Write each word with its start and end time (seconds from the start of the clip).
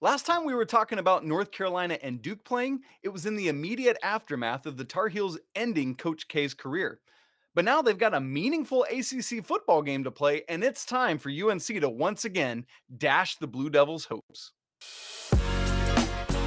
Last 0.00 0.26
time 0.26 0.44
we 0.44 0.54
were 0.54 0.64
talking 0.64 1.00
about 1.00 1.26
North 1.26 1.50
Carolina 1.50 1.98
and 2.00 2.22
Duke 2.22 2.44
playing, 2.44 2.82
it 3.02 3.08
was 3.08 3.26
in 3.26 3.34
the 3.34 3.48
immediate 3.48 3.96
aftermath 4.00 4.64
of 4.64 4.76
the 4.76 4.84
Tar 4.84 5.08
Heels 5.08 5.40
ending 5.56 5.96
Coach 5.96 6.28
K's 6.28 6.54
career. 6.54 7.00
But 7.56 7.64
now 7.64 7.82
they've 7.82 7.98
got 7.98 8.14
a 8.14 8.20
meaningful 8.20 8.84
ACC 8.84 9.44
football 9.44 9.82
game 9.82 10.04
to 10.04 10.12
play, 10.12 10.44
and 10.48 10.62
it's 10.62 10.84
time 10.84 11.18
for 11.18 11.30
UNC 11.30 11.66
to 11.66 11.88
once 11.88 12.24
again 12.24 12.64
dash 12.96 13.38
the 13.38 13.48
Blue 13.48 13.70
Devils' 13.70 14.04
hopes. 14.04 14.52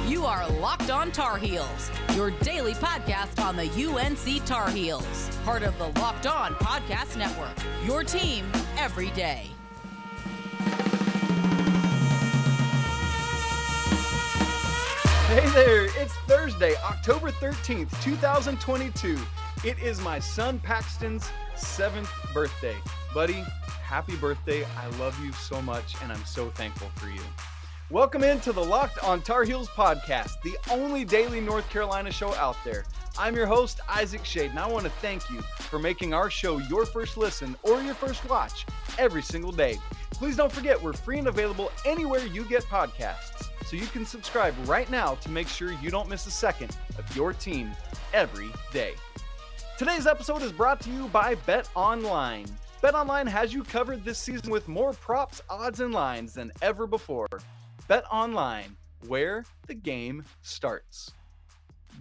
You 0.08 0.24
are 0.24 0.48
Locked 0.52 0.90
On 0.90 1.12
Tar 1.12 1.36
Heels, 1.36 1.90
your 2.14 2.30
daily 2.30 2.72
podcast 2.72 3.38
on 3.44 3.56
the 3.56 3.68
UNC 3.68 4.46
Tar 4.46 4.70
Heels, 4.70 5.28
part 5.44 5.62
of 5.62 5.76
the 5.76 5.88
Locked 6.00 6.26
On 6.26 6.54
Podcast 6.54 7.18
Network. 7.18 7.58
Your 7.84 8.02
team 8.02 8.50
every 8.78 9.10
day. 9.10 9.50
Hey 15.32 15.48
there, 15.54 15.84
it's 15.98 16.12
Thursday, 16.28 16.74
October 16.84 17.30
13th, 17.30 18.02
2022. 18.02 19.18
It 19.64 19.78
is 19.78 19.98
my 20.02 20.18
son 20.18 20.58
Paxton's 20.58 21.30
seventh 21.56 22.10
birthday. 22.34 22.76
Buddy, 23.14 23.42
happy 23.82 24.14
birthday. 24.16 24.66
I 24.78 24.88
love 24.98 25.18
you 25.24 25.32
so 25.32 25.62
much, 25.62 25.94
and 26.02 26.12
I'm 26.12 26.22
so 26.26 26.50
thankful 26.50 26.90
for 26.96 27.08
you. 27.08 27.22
Welcome 27.88 28.22
into 28.22 28.52
the 28.52 28.62
Locked 28.62 29.02
on 29.02 29.22
Tar 29.22 29.44
Heels 29.44 29.70
podcast, 29.70 30.32
the 30.42 30.54
only 30.70 31.02
daily 31.02 31.40
North 31.40 31.68
Carolina 31.70 32.12
show 32.12 32.34
out 32.34 32.56
there. 32.62 32.84
I'm 33.16 33.34
your 33.34 33.46
host, 33.46 33.80
Isaac 33.88 34.24
Schade, 34.24 34.50
and 34.50 34.58
I 34.58 34.66
want 34.66 34.84
to 34.84 34.90
thank 34.90 35.30
you 35.30 35.40
for 35.40 35.78
making 35.78 36.12
our 36.12 36.28
show 36.28 36.58
your 36.58 36.84
first 36.84 37.16
listen 37.16 37.56
or 37.62 37.80
your 37.80 37.94
first 37.94 38.22
watch 38.28 38.66
every 38.98 39.22
single 39.22 39.52
day. 39.52 39.78
Please 40.10 40.36
don't 40.36 40.52
forget, 40.52 40.80
we're 40.80 40.92
free 40.92 41.18
and 41.18 41.28
available 41.28 41.72
anywhere 41.86 42.26
you 42.26 42.44
get 42.44 42.64
podcasts 42.64 43.48
so 43.72 43.78
you 43.78 43.86
can 43.86 44.04
subscribe 44.04 44.54
right 44.66 44.90
now 44.90 45.14
to 45.14 45.30
make 45.30 45.48
sure 45.48 45.72
you 45.72 45.90
don't 45.90 46.06
miss 46.06 46.26
a 46.26 46.30
second 46.30 46.76
of 46.98 47.16
your 47.16 47.32
team 47.32 47.70
every 48.12 48.50
day. 48.70 48.92
Today's 49.78 50.06
episode 50.06 50.42
is 50.42 50.52
brought 50.52 50.78
to 50.82 50.90
you 50.90 51.08
by 51.08 51.36
Bet 51.46 51.70
Online. 51.74 52.44
Bet 52.82 52.94
Online 52.94 53.26
has 53.26 53.54
you 53.54 53.64
covered 53.64 54.04
this 54.04 54.18
season 54.18 54.50
with 54.50 54.68
more 54.68 54.92
props, 54.92 55.40
odds, 55.48 55.80
and 55.80 55.94
lines 55.94 56.34
than 56.34 56.52
ever 56.60 56.86
before. 56.86 57.28
Bet 57.88 58.04
Online, 58.12 58.76
where 59.08 59.42
the 59.66 59.74
game 59.74 60.22
starts. 60.42 61.14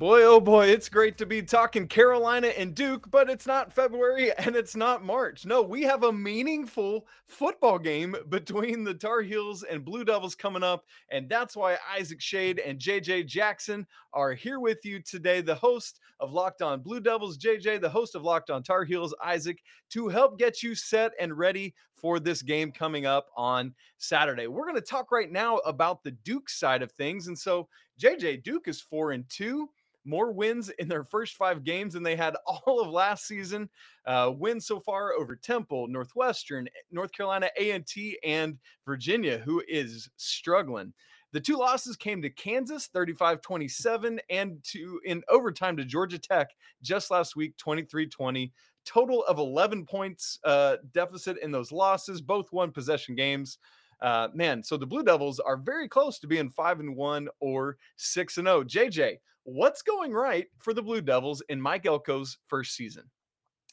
Boy, 0.02 0.24
oh 0.24 0.40
boy, 0.40 0.66
it's 0.66 0.90
great 0.90 1.16
to 1.20 1.28
be 1.28 1.44
talking 1.44 1.88
Carolina 1.88 2.48
and 2.48 2.74
Duke, 2.74 3.12
but 3.12 3.30
it's 3.30 3.46
not 3.46 3.72
February 3.72 4.32
and 4.40 4.56
it's 4.56 4.76
not 4.76 5.06
March. 5.06 5.46
No, 5.46 5.62
we 5.62 5.84
have 5.84 6.02
a 6.06 6.12
meaningful 6.12 7.06
football 7.28 7.78
game 7.78 8.16
between 8.30 8.84
the 8.84 8.96
Tar 8.96 9.22
Heels 9.22 9.62
and 9.62 9.86
Blue 9.86 10.04
Devils 10.04 10.34
coming 10.34 10.64
up. 10.64 10.86
And 11.12 11.30
that's 11.30 11.56
why 11.56 11.78
Isaac 11.96 12.20
Schade 12.20 12.60
and 12.66 12.80
JJ 12.80 13.28
Jackson 13.28 13.86
are 14.12 14.34
here 14.34 14.60
with 14.60 14.84
you 14.84 15.04
today. 15.04 15.40
The 15.40 15.54
host 15.54 16.00
of 16.20 16.34
Locked 16.34 16.64
On 16.64 16.82
Blue 16.82 17.00
Devils, 17.00 17.38
JJ, 17.38 17.80
the 17.80 17.88
host 17.88 18.16
of 18.16 18.24
Locked 18.24 18.50
On 18.50 18.64
Tar 18.64 18.84
Heels, 18.86 19.14
Isaac, 19.24 19.62
to 19.92 20.08
help 20.08 20.40
get 20.40 20.64
you 20.64 20.74
set 20.74 21.12
and 21.20 21.38
ready 21.38 21.76
for 21.94 22.20
this 22.20 22.42
game 22.42 22.72
coming 22.72 23.06
up 23.06 23.28
on 23.38 23.76
Saturday. 24.00 24.48
We're 24.48 24.66
going 24.66 24.74
to 24.74 24.82
talk 24.82 25.12
right 25.12 25.32
now 25.32 25.58
about 25.58 26.04
the 26.04 26.10
Duke 26.10 26.50
side 26.50 26.82
of 26.82 26.92
things. 26.94 27.28
And 27.28 27.38
so, 27.38 27.70
JJ, 28.02 28.42
Duke 28.42 28.68
is 28.68 28.82
four 28.82 29.12
and 29.12 29.30
two 29.30 29.70
more 30.06 30.32
wins 30.32 30.70
in 30.80 30.88
their 30.88 31.04
first 31.04 31.36
five 31.36 31.64
games 31.64 31.94
than 31.94 32.04
they 32.04 32.16
had 32.16 32.36
all 32.46 32.80
of 32.82 32.90
last 32.90 33.28
season. 33.28 33.70
Uh, 34.06 34.32
wins 34.36 34.66
so 34.66 34.80
far 34.80 35.14
over 35.14 35.36
Temple, 35.36 35.88
Northwestern, 35.88 36.68
North 36.92 37.12
Carolina 37.12 37.50
A&T, 37.58 38.18
and 38.24 38.58
Virginia, 38.86 39.40
who 39.40 39.62
is 39.68 40.10
struggling. 40.18 40.94
The 41.34 41.40
two 41.40 41.56
losses 41.56 41.96
came 41.96 42.22
to 42.22 42.30
Kansas 42.30 42.90
35-27 42.94 44.20
and 44.30 44.62
to 44.66 45.00
in 45.06 45.24
overtime 45.30 45.78
to 45.78 45.86
Georgia 45.86 46.20
Tech 46.20 46.50
just 46.82 47.10
last 47.10 47.36
week 47.36 47.56
23-20. 47.58 48.52
Total 48.84 49.24
of 49.24 49.38
11 49.38 49.86
points 49.86 50.40
uh, 50.44 50.78
deficit 50.92 51.38
in 51.42 51.52
those 51.52 51.72
losses, 51.72 52.20
both 52.22 52.52
one 52.52 52.72
possession 52.72 53.16
games. 53.16 53.60
Uh, 54.02 54.30
man, 54.34 54.64
so 54.64 54.78
the 54.78 54.88
Blue 54.88 55.04
Devils 55.04 55.40
are 55.40 55.58
very 55.58 55.88
close 55.88 56.20
to 56.20 56.28
being 56.28 56.50
five 56.50 56.80
and 56.80 56.96
one 56.96 57.28
or 57.40 57.78
six 57.98 58.38
and 58.38 58.48
zero. 58.48 58.60
Oh. 58.60 58.64
JJ, 58.64 59.18
what's 59.44 59.82
going 59.82 60.12
right 60.12 60.48
for 60.60 60.74
the 60.74 60.82
Blue 60.82 61.02
Devils 61.02 61.44
in 61.50 61.62
Mike 61.62 61.84
Elko's 61.84 62.38
first 62.48 62.76
season? 62.76 63.04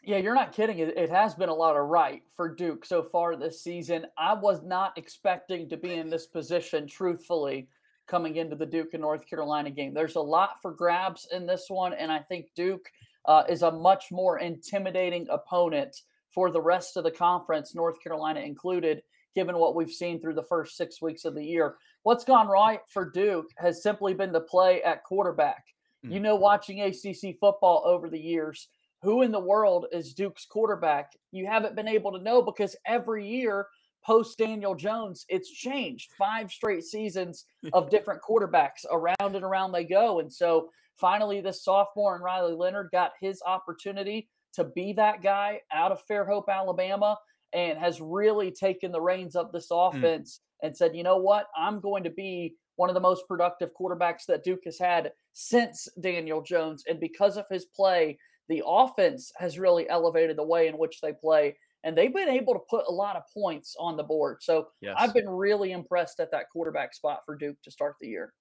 Yeah, 0.02 0.18
you're 0.18 0.34
not 0.34 0.52
kidding. 0.52 0.78
It, 0.78 1.10
has 1.10 1.34
been 1.34 1.48
a 1.48 1.54
lot 1.54 1.76
of 1.76 1.86
right 1.86 2.22
for 2.34 2.54
Duke 2.54 2.84
so 2.84 3.02
far 3.02 3.36
this 3.36 3.62
season. 3.62 4.06
I 4.16 4.32
was 4.32 4.62
not 4.62 4.96
expecting 4.96 5.68
to 5.68 5.76
be 5.76 5.94
in 5.94 6.08
this 6.08 6.26
position, 6.26 6.86
truthfully, 6.86 7.68
coming 8.06 8.36
into 8.36 8.54
the 8.54 8.64
Duke 8.64 8.94
and 8.94 9.02
North 9.02 9.28
Carolina 9.28 9.70
game. 9.70 9.92
There's 9.92 10.14
a 10.14 10.20
lot 10.20 10.62
for 10.62 10.72
grabs 10.72 11.26
in 11.32 11.46
this 11.46 11.66
one, 11.68 11.92
and 11.94 12.12
I 12.12 12.20
think 12.20 12.46
Duke 12.54 12.88
uh, 13.26 13.42
is 13.48 13.62
a 13.62 13.72
much 13.72 14.06
more 14.10 14.38
intimidating 14.38 15.26
opponent 15.30 16.02
for 16.30 16.50
the 16.50 16.60
rest 16.60 16.96
of 16.96 17.04
the 17.04 17.10
conference, 17.10 17.74
North 17.74 18.02
Carolina 18.02 18.40
included, 18.40 19.02
given 19.34 19.58
what 19.58 19.74
we've 19.74 19.90
seen 19.90 20.20
through 20.20 20.34
the 20.34 20.42
first 20.42 20.76
six 20.76 21.00
weeks 21.00 21.24
of 21.24 21.34
the 21.34 21.44
year. 21.44 21.76
What's 22.02 22.24
gone 22.24 22.48
right 22.48 22.80
for 22.88 23.10
Duke 23.10 23.50
has 23.58 23.82
simply 23.82 24.14
been 24.14 24.32
to 24.32 24.40
play 24.40 24.82
at 24.82 25.04
quarterback. 25.04 25.64
Mm. 26.04 26.12
You 26.12 26.20
know, 26.20 26.36
watching 26.36 26.80
ACC 26.80 27.36
football 27.38 27.82
over 27.84 28.08
the 28.08 28.20
years, 28.20 28.68
who 29.02 29.22
in 29.22 29.30
the 29.30 29.38
world 29.38 29.86
is 29.92 30.14
Duke's 30.14 30.44
quarterback? 30.44 31.12
You 31.30 31.46
haven't 31.46 31.76
been 31.76 31.88
able 31.88 32.12
to 32.12 32.22
know 32.22 32.42
because 32.42 32.74
every 32.86 33.26
year 33.26 33.66
post 34.04 34.38
Daniel 34.38 34.74
Jones, 34.74 35.24
it's 35.28 35.50
changed. 35.50 36.12
Five 36.18 36.50
straight 36.50 36.84
seasons 36.84 37.44
of 37.72 37.90
different 37.90 38.22
quarterbacks 38.22 38.84
around 38.90 39.36
and 39.36 39.44
around 39.44 39.72
they 39.72 39.84
go. 39.84 40.20
And 40.20 40.32
so 40.32 40.70
finally, 40.96 41.40
this 41.40 41.62
sophomore 41.62 42.14
and 42.14 42.24
Riley 42.24 42.54
Leonard 42.54 42.88
got 42.90 43.12
his 43.20 43.42
opportunity 43.46 44.28
to 44.54 44.64
be 44.64 44.92
that 44.94 45.22
guy 45.22 45.60
out 45.72 45.92
of 45.92 46.02
Fairhope, 46.10 46.48
Alabama 46.48 47.16
and 47.52 47.78
has 47.78 48.00
really 48.00 48.50
taken 48.50 48.92
the 48.92 49.00
reins 49.00 49.36
of 49.36 49.52
this 49.52 49.68
hmm. 49.70 49.78
offense 49.78 50.40
mm. 50.40 50.66
and 50.66 50.76
said, 50.76 50.94
you 50.94 51.02
know 51.02 51.16
what, 51.16 51.46
I'm 51.56 51.80
going 51.80 52.04
to 52.04 52.10
be 52.10 52.56
one 52.76 52.88
of 52.88 52.94
the 52.94 53.00
most 53.00 53.26
productive 53.26 53.70
quarterbacks 53.78 54.24
that 54.28 54.44
Duke 54.44 54.62
has 54.64 54.78
had 54.78 55.12
since 55.32 55.88
Daniel 56.00 56.40
Jones. 56.42 56.84
And 56.88 57.00
because 57.00 57.36
of 57.36 57.44
his 57.50 57.64
play, 57.64 58.18
the 58.48 58.62
offense 58.64 59.32
has 59.36 59.58
really 59.58 59.88
elevated 59.88 60.36
the 60.36 60.44
way 60.44 60.68
in 60.68 60.78
which 60.78 61.00
they 61.00 61.12
play. 61.12 61.56
And 61.84 61.96
they've 61.96 62.14
been 62.14 62.28
able 62.28 62.54
to 62.54 62.60
put 62.70 62.86
a 62.88 62.92
lot 62.92 63.16
of 63.16 63.22
points 63.34 63.74
on 63.78 63.96
the 63.96 64.04
board. 64.04 64.38
So 64.42 64.68
yes. 64.80 64.94
I've 64.98 65.12
been 65.12 65.28
really 65.28 65.72
impressed 65.72 66.20
at 66.20 66.30
that 66.30 66.50
quarterback 66.52 66.94
spot 66.94 67.20
for 67.26 67.36
Duke 67.36 67.56
to 67.64 67.70
start 67.70 67.96
the 68.00 68.08
year. 68.08 68.32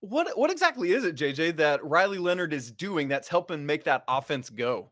What 0.00 0.38
what 0.38 0.50
exactly 0.50 0.92
is 0.92 1.04
it, 1.04 1.16
JJ, 1.16 1.56
that 1.56 1.84
Riley 1.84 2.18
Leonard 2.18 2.54
is 2.54 2.70
doing 2.70 3.08
that's 3.08 3.28
helping 3.28 3.66
make 3.66 3.84
that 3.84 4.02
offense 4.08 4.48
go? 4.48 4.90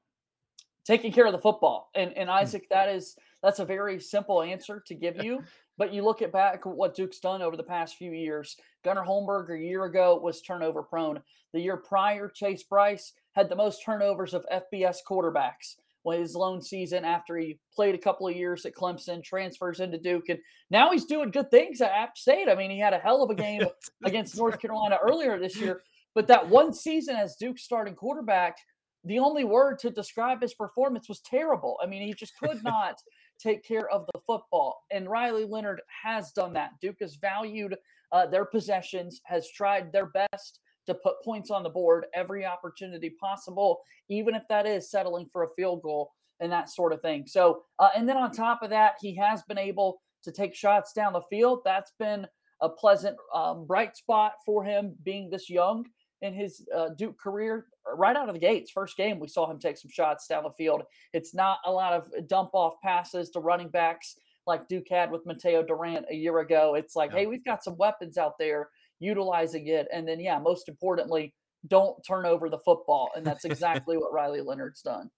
Taking 0.88 1.12
care 1.12 1.26
of 1.26 1.32
the 1.32 1.38
football. 1.38 1.90
And 1.94 2.12
and 2.14 2.28
hmm. 2.28 2.36
Isaac, 2.36 2.66
that 2.70 2.88
is 2.88 3.14
that's 3.42 3.60
a 3.60 3.64
very 3.64 4.00
simple 4.00 4.42
answer 4.42 4.82
to 4.86 4.94
give 4.94 5.22
you. 5.22 5.44
But 5.76 5.92
you 5.92 6.02
look 6.02 6.22
at 6.22 6.32
back 6.32 6.66
what 6.66 6.96
Duke's 6.96 7.20
done 7.20 7.40
over 7.40 7.56
the 7.56 7.62
past 7.62 7.96
few 7.96 8.10
years. 8.10 8.56
Gunnar 8.84 9.04
Holmberg 9.04 9.54
a 9.54 9.58
year 9.62 9.84
ago 9.84 10.18
was 10.20 10.42
turnover 10.42 10.82
prone. 10.82 11.20
The 11.52 11.60
year 11.60 11.76
prior, 11.76 12.28
Chase 12.28 12.64
Brice 12.64 13.12
had 13.32 13.48
the 13.48 13.54
most 13.54 13.84
turnovers 13.84 14.34
of 14.34 14.44
FBS 14.52 14.96
quarterbacks. 15.08 15.76
When 16.02 16.20
his 16.20 16.34
lone 16.34 16.62
season 16.62 17.04
after 17.04 17.36
he 17.36 17.58
played 17.74 17.94
a 17.94 17.98
couple 17.98 18.26
of 18.26 18.34
years 18.34 18.64
at 18.64 18.74
Clemson, 18.74 19.22
transfers 19.22 19.80
into 19.80 19.98
Duke, 19.98 20.28
and 20.30 20.38
now 20.70 20.90
he's 20.90 21.04
doing 21.04 21.30
good 21.30 21.50
things 21.50 21.80
at 21.80 21.90
App 21.90 22.16
State. 22.16 22.48
I 22.48 22.54
mean, 22.54 22.70
he 22.70 22.78
had 22.78 22.94
a 22.94 22.98
hell 22.98 23.22
of 23.22 23.30
a 23.30 23.34
game 23.42 23.62
against 24.04 24.36
North 24.36 24.58
Carolina 24.58 24.98
earlier 25.02 25.38
this 25.38 25.60
year. 25.60 25.82
But 26.14 26.26
that 26.28 26.48
one 26.48 26.72
season 26.72 27.16
as 27.16 27.36
Duke's 27.36 27.62
starting 27.62 27.94
quarterback, 27.94 28.56
the 29.04 29.18
only 29.18 29.44
word 29.44 29.78
to 29.80 29.90
describe 29.90 30.42
his 30.42 30.54
performance 30.54 31.08
was 31.08 31.20
terrible. 31.20 31.78
I 31.82 31.86
mean, 31.86 32.02
he 32.02 32.14
just 32.14 32.36
could 32.38 32.62
not 32.64 33.00
take 33.38 33.64
care 33.64 33.88
of 33.88 34.06
the 34.12 34.20
football. 34.20 34.84
And 34.90 35.08
Riley 35.08 35.44
Leonard 35.44 35.80
has 36.02 36.32
done 36.32 36.52
that. 36.54 36.72
Duke 36.80 36.96
has 37.00 37.16
valued 37.16 37.76
uh, 38.12 38.26
their 38.26 38.44
possessions, 38.44 39.20
has 39.24 39.50
tried 39.50 39.92
their 39.92 40.06
best 40.06 40.60
to 40.86 40.94
put 40.94 41.22
points 41.22 41.50
on 41.50 41.62
the 41.62 41.68
board 41.68 42.06
every 42.14 42.44
opportunity 42.44 43.10
possible, 43.10 43.80
even 44.08 44.34
if 44.34 44.42
that 44.48 44.66
is 44.66 44.90
settling 44.90 45.28
for 45.30 45.44
a 45.44 45.54
field 45.54 45.82
goal 45.82 46.10
and 46.40 46.50
that 46.50 46.70
sort 46.70 46.92
of 46.92 47.02
thing. 47.02 47.24
So, 47.26 47.62
uh, 47.78 47.90
and 47.96 48.08
then 48.08 48.16
on 48.16 48.32
top 48.32 48.62
of 48.62 48.70
that, 48.70 48.94
he 49.00 49.14
has 49.16 49.42
been 49.42 49.58
able 49.58 50.00
to 50.24 50.32
take 50.32 50.54
shots 50.54 50.92
down 50.92 51.12
the 51.12 51.20
field. 51.22 51.60
That's 51.64 51.92
been 51.98 52.26
a 52.60 52.68
pleasant, 52.68 53.16
um, 53.34 53.66
bright 53.66 53.96
spot 53.96 54.32
for 54.44 54.64
him 54.64 54.94
being 55.04 55.30
this 55.30 55.50
young 55.50 55.84
in 56.22 56.34
his 56.34 56.66
uh, 56.74 56.90
Duke 56.90 57.18
career. 57.18 57.66
Right 57.94 58.16
out 58.16 58.28
of 58.28 58.34
the 58.34 58.40
gates, 58.40 58.70
first 58.70 58.96
game, 58.96 59.18
we 59.18 59.28
saw 59.28 59.50
him 59.50 59.58
take 59.58 59.78
some 59.78 59.90
shots 59.90 60.26
down 60.26 60.44
the 60.44 60.50
field. 60.50 60.82
It's 61.12 61.34
not 61.34 61.58
a 61.64 61.72
lot 61.72 61.92
of 61.92 62.10
dump 62.28 62.50
off 62.52 62.80
passes 62.82 63.30
to 63.30 63.40
running 63.40 63.68
backs 63.68 64.16
like 64.46 64.66
Duke 64.68 64.88
had 64.90 65.10
with 65.10 65.26
Mateo 65.26 65.62
Durant 65.62 66.06
a 66.10 66.14
year 66.14 66.38
ago. 66.40 66.74
It's 66.74 66.96
like, 66.96 67.12
yeah. 67.12 67.18
hey, 67.18 67.26
we've 67.26 67.44
got 67.44 67.62
some 67.62 67.76
weapons 67.76 68.18
out 68.18 68.38
there 68.38 68.70
utilizing 68.98 69.68
it. 69.68 69.86
And 69.92 70.08
then, 70.08 70.20
yeah, 70.20 70.38
most 70.38 70.68
importantly, 70.68 71.34
don't 71.66 72.02
turn 72.04 72.26
over 72.26 72.48
the 72.48 72.58
football. 72.58 73.10
And 73.14 73.24
that's 73.26 73.44
exactly 73.44 73.96
what 73.96 74.12
Riley 74.12 74.40
Leonard's 74.40 74.82
done. 74.82 75.10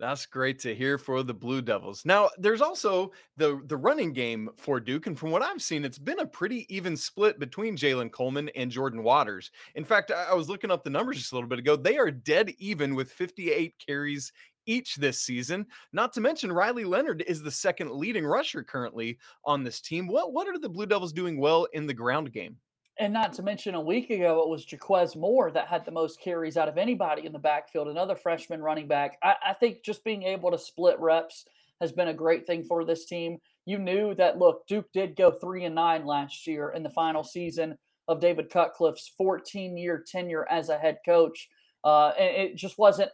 That's 0.00 0.26
great 0.26 0.58
to 0.60 0.74
hear 0.74 0.98
for 0.98 1.22
the 1.22 1.32
Blue 1.34 1.62
Devils. 1.62 2.04
Now, 2.04 2.28
there's 2.36 2.60
also 2.60 3.12
the 3.36 3.62
the 3.66 3.76
running 3.76 4.12
game 4.12 4.50
for 4.56 4.80
Duke, 4.80 5.06
and 5.06 5.16
from 5.16 5.30
what 5.30 5.42
I've 5.42 5.62
seen, 5.62 5.84
it's 5.84 5.98
been 5.98 6.18
a 6.18 6.26
pretty 6.26 6.66
even 6.74 6.96
split 6.96 7.38
between 7.38 7.76
Jalen 7.76 8.10
Coleman 8.10 8.48
and 8.56 8.72
Jordan 8.72 9.04
Waters. 9.04 9.52
In 9.76 9.84
fact, 9.84 10.10
I 10.10 10.34
was 10.34 10.48
looking 10.48 10.70
up 10.72 10.82
the 10.82 10.90
numbers 10.90 11.18
just 11.18 11.32
a 11.32 11.36
little 11.36 11.48
bit 11.48 11.60
ago. 11.60 11.76
They 11.76 11.96
are 11.96 12.10
dead 12.10 12.52
even 12.58 12.96
with 12.96 13.12
58 13.12 13.74
carries 13.84 14.32
each 14.66 14.96
this 14.96 15.20
season. 15.20 15.66
Not 15.92 16.12
to 16.14 16.20
mention 16.20 16.50
Riley 16.52 16.84
Leonard 16.84 17.22
is 17.28 17.42
the 17.42 17.50
second 17.50 17.92
leading 17.92 18.26
rusher 18.26 18.64
currently 18.64 19.18
on 19.44 19.62
this 19.62 19.80
team. 19.80 20.08
What 20.08 20.32
what 20.32 20.48
are 20.48 20.58
the 20.58 20.68
Blue 20.68 20.86
Devils 20.86 21.12
doing 21.12 21.38
well 21.38 21.66
in 21.72 21.86
the 21.86 21.94
ground 21.94 22.32
game? 22.32 22.56
And 22.98 23.12
not 23.12 23.32
to 23.34 23.42
mention, 23.42 23.74
a 23.74 23.80
week 23.80 24.10
ago, 24.10 24.42
it 24.42 24.48
was 24.48 24.70
Jaquez 24.70 25.16
Moore 25.16 25.50
that 25.50 25.66
had 25.66 25.84
the 25.84 25.90
most 25.90 26.20
carries 26.20 26.56
out 26.56 26.68
of 26.68 26.78
anybody 26.78 27.26
in 27.26 27.32
the 27.32 27.38
backfield, 27.40 27.88
another 27.88 28.14
freshman 28.14 28.62
running 28.62 28.86
back. 28.86 29.18
I, 29.22 29.34
I, 29.48 29.52
think 29.52 29.82
just 29.82 30.04
being 30.04 30.22
able 30.22 30.52
to 30.52 30.58
split 30.58 31.00
reps 31.00 31.44
has 31.80 31.90
been 31.90 32.08
a 32.08 32.14
great 32.14 32.46
thing 32.46 32.62
for 32.62 32.84
this 32.84 33.04
team. 33.04 33.38
You 33.66 33.78
knew 33.78 34.14
that, 34.14 34.38
look, 34.38 34.66
Duke 34.68 34.92
did 34.92 35.16
go 35.16 35.32
three 35.32 35.64
and 35.64 35.74
nine 35.74 36.06
last 36.06 36.46
year 36.46 36.70
in 36.70 36.84
the 36.84 36.90
final 36.90 37.24
season 37.24 37.76
of 38.06 38.20
David 38.20 38.48
Cutcliffe's 38.48 39.10
14 39.18 39.76
year 39.76 40.04
tenure 40.06 40.46
as 40.48 40.68
a 40.68 40.78
head 40.78 40.98
coach. 41.04 41.48
Uh, 41.82 42.12
and 42.18 42.36
it 42.36 42.56
just 42.56 42.78
wasn't 42.78 43.10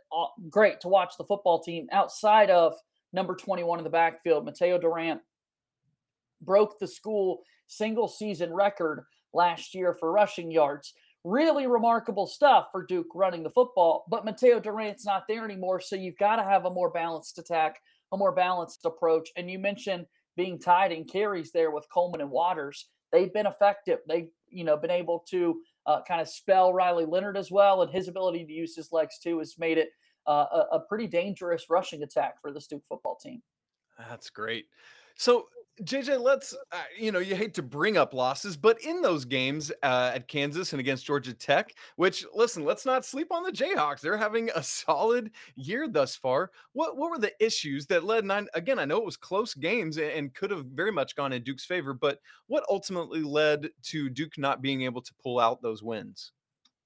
great 0.51 0.81
to 0.81 0.89
watch 0.89 1.15
the 1.17 1.25
football 1.25 1.61
team 1.61 1.87
outside 1.91 2.51
of 2.51 2.75
number 3.13 3.35
21 3.35 3.79
in 3.79 3.85
the 3.85 3.91
backfield. 3.91 4.45
Mateo 4.45 4.79
Durant 4.79 5.23
broke 6.43 6.79
the 6.79 6.87
school 6.87 7.41
single 7.67 8.09
season 8.09 8.53
record 8.53 9.05
last 9.33 9.75
year 9.75 9.95
for 9.95 10.13
rushing 10.13 10.51
yards. 10.51 10.95
Really 11.25 11.67
remarkable 11.67 12.27
stuff 12.27 12.69
for 12.73 12.87
Duke 12.87 13.09
running 13.15 13.43
the 13.43 13.51
football, 13.51 14.05
but 14.09 14.25
Mateo 14.25 14.59
Durant's 14.59 15.05
not 15.05 15.25
there 15.29 15.45
anymore. 15.45 15.81
So 15.81 15.97
you've 15.97 16.17
got 16.17 16.37
to 16.37 16.43
have 16.43 16.65
a 16.65 16.71
more 16.71 16.91
balanced 16.91 17.39
attack, 17.39 17.79
a 18.13 18.17
more 18.17 18.33
balanced 18.33 18.85
approach. 18.87 19.29
And 19.37 19.51
you 19.51 19.59
mentioned 19.59 20.07
being 20.37 20.59
tied 20.59 20.93
in 20.93 21.05
carries 21.05 21.53
there 21.53 21.71
with 21.71 21.91
Coleman 21.93 22.23
and 22.23 22.31
Waters. 22.31 22.89
They've 23.13 23.33
been 23.33 23.47
effective. 23.47 23.99
They've, 24.09 24.31
you 24.49 24.65
know, 24.65 24.77
been 24.77 24.91
able 24.91 25.25
to 25.31 25.61
uh, 25.87 26.01
kind 26.09 26.21
of 26.21 26.29
spell 26.29 26.73
Riley 26.73 27.05
Leonard 27.05 27.37
as 27.37 27.51
well. 27.51 27.83
And 27.83 27.93
his 27.93 28.09
ability 28.09 28.47
to 28.47 28.53
use 28.53 28.75
his 28.75 28.91
legs 28.91 29.19
too 29.19 29.41
has 29.41 29.57
made 29.59 29.77
it 29.77 29.91
uh, 30.27 30.47
a, 30.53 30.77
a 30.77 30.81
pretty 30.89 31.07
dangerous 31.07 31.67
rushing 31.69 32.03
attack 32.03 32.41
for 32.41 32.53
the 32.53 32.65
Duke 32.71 32.85
football 32.89 33.19
team. 33.23 33.43
That's 34.09 34.31
great. 34.31 34.67
So 35.17 35.47
JJ, 35.83 36.21
let's, 36.21 36.55
uh, 36.73 36.83
you 36.99 37.11
know, 37.11 37.21
you 37.21 37.35
hate 37.35 37.55
to 37.55 37.63
bring 37.63 37.97
up 37.97 38.13
losses, 38.13 38.57
but 38.57 38.81
in 38.83 39.01
those 39.01 39.25
games 39.25 39.73
uh, 39.83 40.13
at 40.15 40.29
Kansas 40.29 40.73
and 40.73 40.81
against 40.81 41.07
Georgia 41.07 41.33
Tech, 41.33 41.75
which, 41.97 42.27
listen, 42.35 42.65
let's 42.65 42.85
not 42.85 43.05
sleep 43.05 43.33
on 43.33 43.43
the 43.43 43.53
Jayhawks. 43.53 44.01
They're 44.01 44.17
having 44.17 44.51
a 44.55 44.63
solid 44.63 45.31
year 45.57 45.89
thus 45.89 46.15
far. 46.15 46.51
What 46.73 46.97
what 46.97 47.11
were 47.11 47.19
the 47.19 47.33
issues 47.45 47.87
that 47.87 48.05
led? 48.05 48.31
I, 48.31 48.45
again, 48.55 48.79
I 48.79 48.85
know 48.85 48.99
it 48.99 49.05
was 49.05 49.17
close 49.17 49.55
games 49.55 49.97
and 49.97 50.35
could 50.35 50.51
have 50.51 50.67
very 50.67 50.93
much 50.93 51.17
gone 51.17 51.33
in 51.33 51.43
Duke's 51.43 51.65
favor, 51.65 51.95
but 51.95 52.21
what 52.47 52.65
ultimately 52.69 53.23
led 53.23 53.71
to 53.85 54.11
Duke 54.11 54.37
not 54.37 54.63
being 54.63 54.83
able 54.83 55.01
to 55.01 55.15
pull 55.23 55.41
out 55.41 55.63
those 55.63 55.83
wins? 55.83 56.33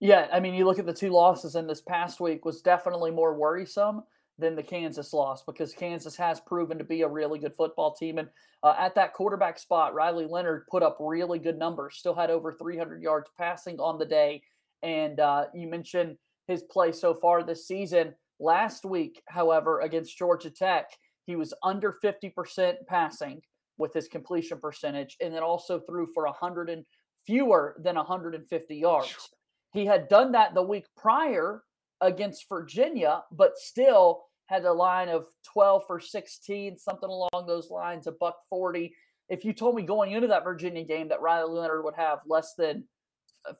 Yeah, 0.00 0.29
I 0.32 0.38
mean, 0.38 0.55
you 0.55 0.67
look 0.67 0.79
at 0.79 0.87
the 0.87 0.94
two 0.94 1.11
losses 1.11 1.56
in 1.56 1.67
this 1.67 1.81
past 1.81 2.20
week 2.20 2.44
was 2.44 2.61
definitely 2.61 3.11
more 3.11 3.35
worrisome 3.35 4.02
than 4.38 4.56
the 4.56 4.62
Kansas 4.62 5.12
loss 5.12 5.42
because 5.44 5.72
Kansas 5.72 6.16
has 6.16 6.40
proven 6.40 6.78
to 6.78 6.84
be 6.84 7.02
a 7.02 7.08
really 7.08 7.38
good 7.38 7.54
football 7.54 7.94
team. 7.94 8.19
And 8.19 8.28
uh, 8.62 8.75
at 8.78 8.94
that 8.96 9.12
quarterback 9.12 9.58
spot, 9.58 9.94
Riley 9.94 10.26
Leonard 10.26 10.66
put 10.70 10.82
up 10.82 10.96
really 11.00 11.38
good 11.38 11.58
numbers, 11.58 11.96
still 11.96 12.14
had 12.14 12.31
over 12.31 12.52
300 12.52 13.02
yards 13.02 13.31
passing 13.38 13.78
on 13.78 13.98
the 13.98 14.06
day. 14.06 14.42
And 14.82 15.20
uh, 15.20 15.46
you 15.54 15.69
mentioned 15.69 16.16
his 16.48 16.62
play 16.64 16.92
so 16.92 17.14
far 17.14 17.42
this 17.42 17.66
season. 17.66 18.14
Last 18.40 18.84
week, 18.84 19.22
however, 19.28 19.81
against 19.81 20.19
Georgia 20.19 20.50
Tech, 20.50 20.86
he 21.26 21.36
was 21.36 21.54
under 21.62 21.96
50% 22.04 22.75
passing 22.88 23.40
with 23.78 23.94
his 23.94 24.08
completion 24.08 24.58
percentage 24.58 25.16
and 25.20 25.32
then 25.32 25.42
also 25.42 25.81
threw 25.81 26.06
for 26.12 26.25
100 26.25 26.70
and 26.70 26.84
fewer 27.26 27.76
than 27.82 27.96
150 27.96 28.76
yards. 28.76 29.31
He 29.72 29.86
had 29.86 30.08
done 30.08 30.32
that 30.32 30.54
the 30.54 30.62
week 30.62 30.86
prior 30.96 31.62
against 32.05 32.49
Virginia, 32.49 33.23
but 33.33 33.56
still 33.56 34.25
had 34.47 34.65
a 34.65 34.73
line 34.73 35.09
of 35.09 35.25
12 35.53 35.85
for 35.87 35.99
16, 35.99 36.77
something 36.77 37.09
along 37.09 37.47
those 37.47 37.71
lines, 37.71 38.06
a 38.06 38.12
buck 38.12 38.37
40. 38.49 38.95
If 39.31 39.45
you 39.45 39.55
told 39.55 39.75
me 39.75 39.83
going 39.83 40.12
into 40.12 40.29
that 40.29 40.45
Virginia 40.45 40.85
game 40.85 41.09
that 41.09 41.23
Riley 41.23 41.51
Leonard 41.51 41.83
would 41.83 41.95
have 41.95 42.21
less 42.27 42.53
than 42.59 42.85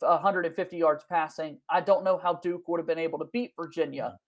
150 0.01 0.77
yards 0.77 1.05
passing, 1.09 1.59
I 1.71 1.81
don't 1.81 2.05
know 2.05 2.19
how 2.19 2.35
Duke 2.35 2.69
would 2.69 2.79
have 2.79 2.87
been 2.87 2.99
able 2.99 3.19
to 3.19 3.29
beat 3.33 3.53
Virginia. 3.59 4.19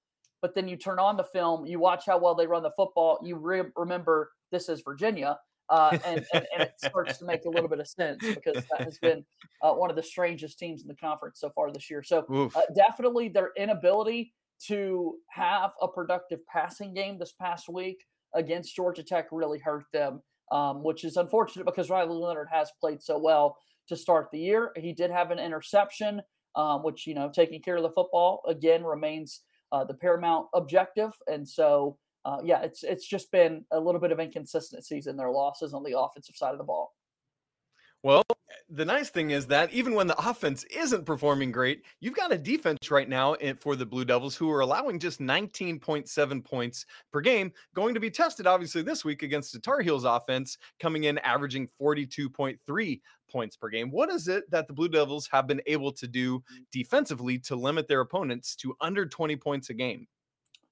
But 0.41 0.55
then 0.55 0.67
you 0.67 0.77
turn 0.77 0.99
on 0.99 1.19
the 1.19 1.25
film, 1.25 1.67
you 1.67 1.79
watch 1.79 2.07
how 2.07 2.19
well 2.19 2.35
they 2.35 2.47
run 2.47 2.63
the 2.63 2.71
football, 2.71 3.19
you 3.23 3.37
re- 3.37 3.71
remember 3.77 4.31
this 4.51 4.71
is 4.71 4.81
Virginia. 4.81 5.39
Uh, 5.69 5.99
and, 6.07 6.25
and, 6.33 6.47
and, 6.55 6.63
it 6.63 6.75
starts 6.79 7.19
to 7.19 7.25
make 7.25 7.45
a 7.45 7.49
little 7.49 7.69
bit 7.69 7.81
of 7.81 7.89
sense 7.89 8.25
because 8.25 8.63
that 8.71 8.83
has 8.83 8.99
been 8.99 9.25
uh, 9.63 9.73
one 9.73 9.91
of 9.91 9.97
the 9.97 10.03
strangest 10.03 10.59
teams 10.59 10.83
in 10.83 10.89
the 10.89 10.95
conference 10.95 11.41
so 11.41 11.51
far 11.51 11.73
this 11.73 11.91
year. 11.91 12.03
So 12.03 12.25
uh, 12.55 12.61
definitely 12.75 13.29
their 13.29 13.51
inability 13.57 14.33
to 14.67 15.17
have 15.29 15.73
a 15.83 15.89
productive 15.89 16.47
passing 16.47 16.95
game 16.95 17.19
this 17.19 17.33
past 17.33 17.69
week 17.69 17.99
against 18.35 18.75
Georgia 18.75 19.03
Tech 19.03 19.27
really 19.33 19.59
hurt 19.59 19.85
them, 19.93 20.23
um, 20.53 20.83
which 20.83 21.05
is 21.05 21.17
unfortunate 21.17 21.65
because 21.65 21.91
Riley 21.91 22.15
Leonard 22.15 22.49
has 22.51 22.71
played 22.81 23.03
so 23.03 23.19
well 23.19 23.57
to 23.89 23.97
start 23.97 24.29
the 24.33 24.39
year. 24.39 24.73
He 24.77 24.93
did 24.93 25.11
have 25.11 25.31
an 25.31 25.39
interception, 25.39 26.23
um, 26.55 26.83
which 26.83 27.07
you 27.07 27.15
know 27.15 27.31
taking 27.33 27.61
care 27.61 27.77
of 27.77 27.83
the 27.83 27.91
football 27.91 28.43
again 28.49 28.85
remains 28.85 29.43
uh, 29.73 29.85
the 29.85 29.95
paramount 29.95 30.47
objective, 30.55 31.13
and 31.27 31.47
so 31.47 31.99
uh, 32.27 32.39
yeah, 32.43 32.61
it's 32.63 32.83
it's 32.83 33.07
just 33.07 33.31
been 33.31 33.65
a 33.71 33.79
little 33.79 34.01
bit 34.01 34.11
of 34.11 34.19
inconsistencies 34.19 35.07
in 35.07 35.17
their 35.17 35.31
losses 35.31 35.73
on 35.73 35.85
the 35.85 35.97
offensive 35.97 36.35
side 36.35 36.51
of 36.51 36.59
the 36.59 36.65
ball. 36.65 36.93
Well, 38.03 38.25
the 38.69 38.85
nice 38.85 39.11
thing 39.11 39.31
is 39.31 39.47
that 39.47 39.73
even 39.73 39.95
when 39.95 40.09
the 40.09 40.29
offense 40.29 40.65
isn't 40.65 41.07
performing 41.07 41.53
great, 41.53 41.83
you've 42.01 42.17
got 42.17 42.33
a 42.33 42.39
defense 42.39 42.91
right 42.91 43.09
now 43.09 43.37
for 43.61 43.77
the 43.77 43.87
Blue 43.87 44.05
Devils 44.05 44.35
who 44.35 44.51
are 44.51 44.61
allowing 44.61 44.99
just 44.99 45.21
19.7 45.21 46.45
points 46.45 46.85
per 47.13 47.21
game, 47.21 47.53
going 47.75 47.95
to 47.95 48.01
be 48.01 48.11
tested 48.11 48.47
obviously 48.47 48.83
this 48.83 49.05
week 49.05 49.23
against 49.23 49.53
the 49.53 49.61
Tar 49.61 49.81
Heels 49.81 50.05
offense, 50.05 50.59
coming 50.81 51.05
in 51.05 51.19
averaging 51.19 51.69
42.3 51.81 53.01
points 53.31 53.57
per 53.57 53.69
game. 53.69 53.91
What 53.93 54.11
is 54.11 54.27
it 54.27 54.51
that 54.51 54.67
the 54.67 54.75
Blue 54.75 54.89
Devils 54.89 55.29
have 55.31 55.47
been 55.47 55.63
able 55.67 55.93
to 55.93 56.09
do 56.09 56.43
defensively 56.73 57.39
to 57.41 57.55
limit 57.55 57.87
their 57.87 58.01
opponents 58.01 58.57
to 58.57 58.77
under 58.81 59.07
20 59.07 59.37
points 59.37 59.71
a 59.71 59.75
game? 59.75 60.09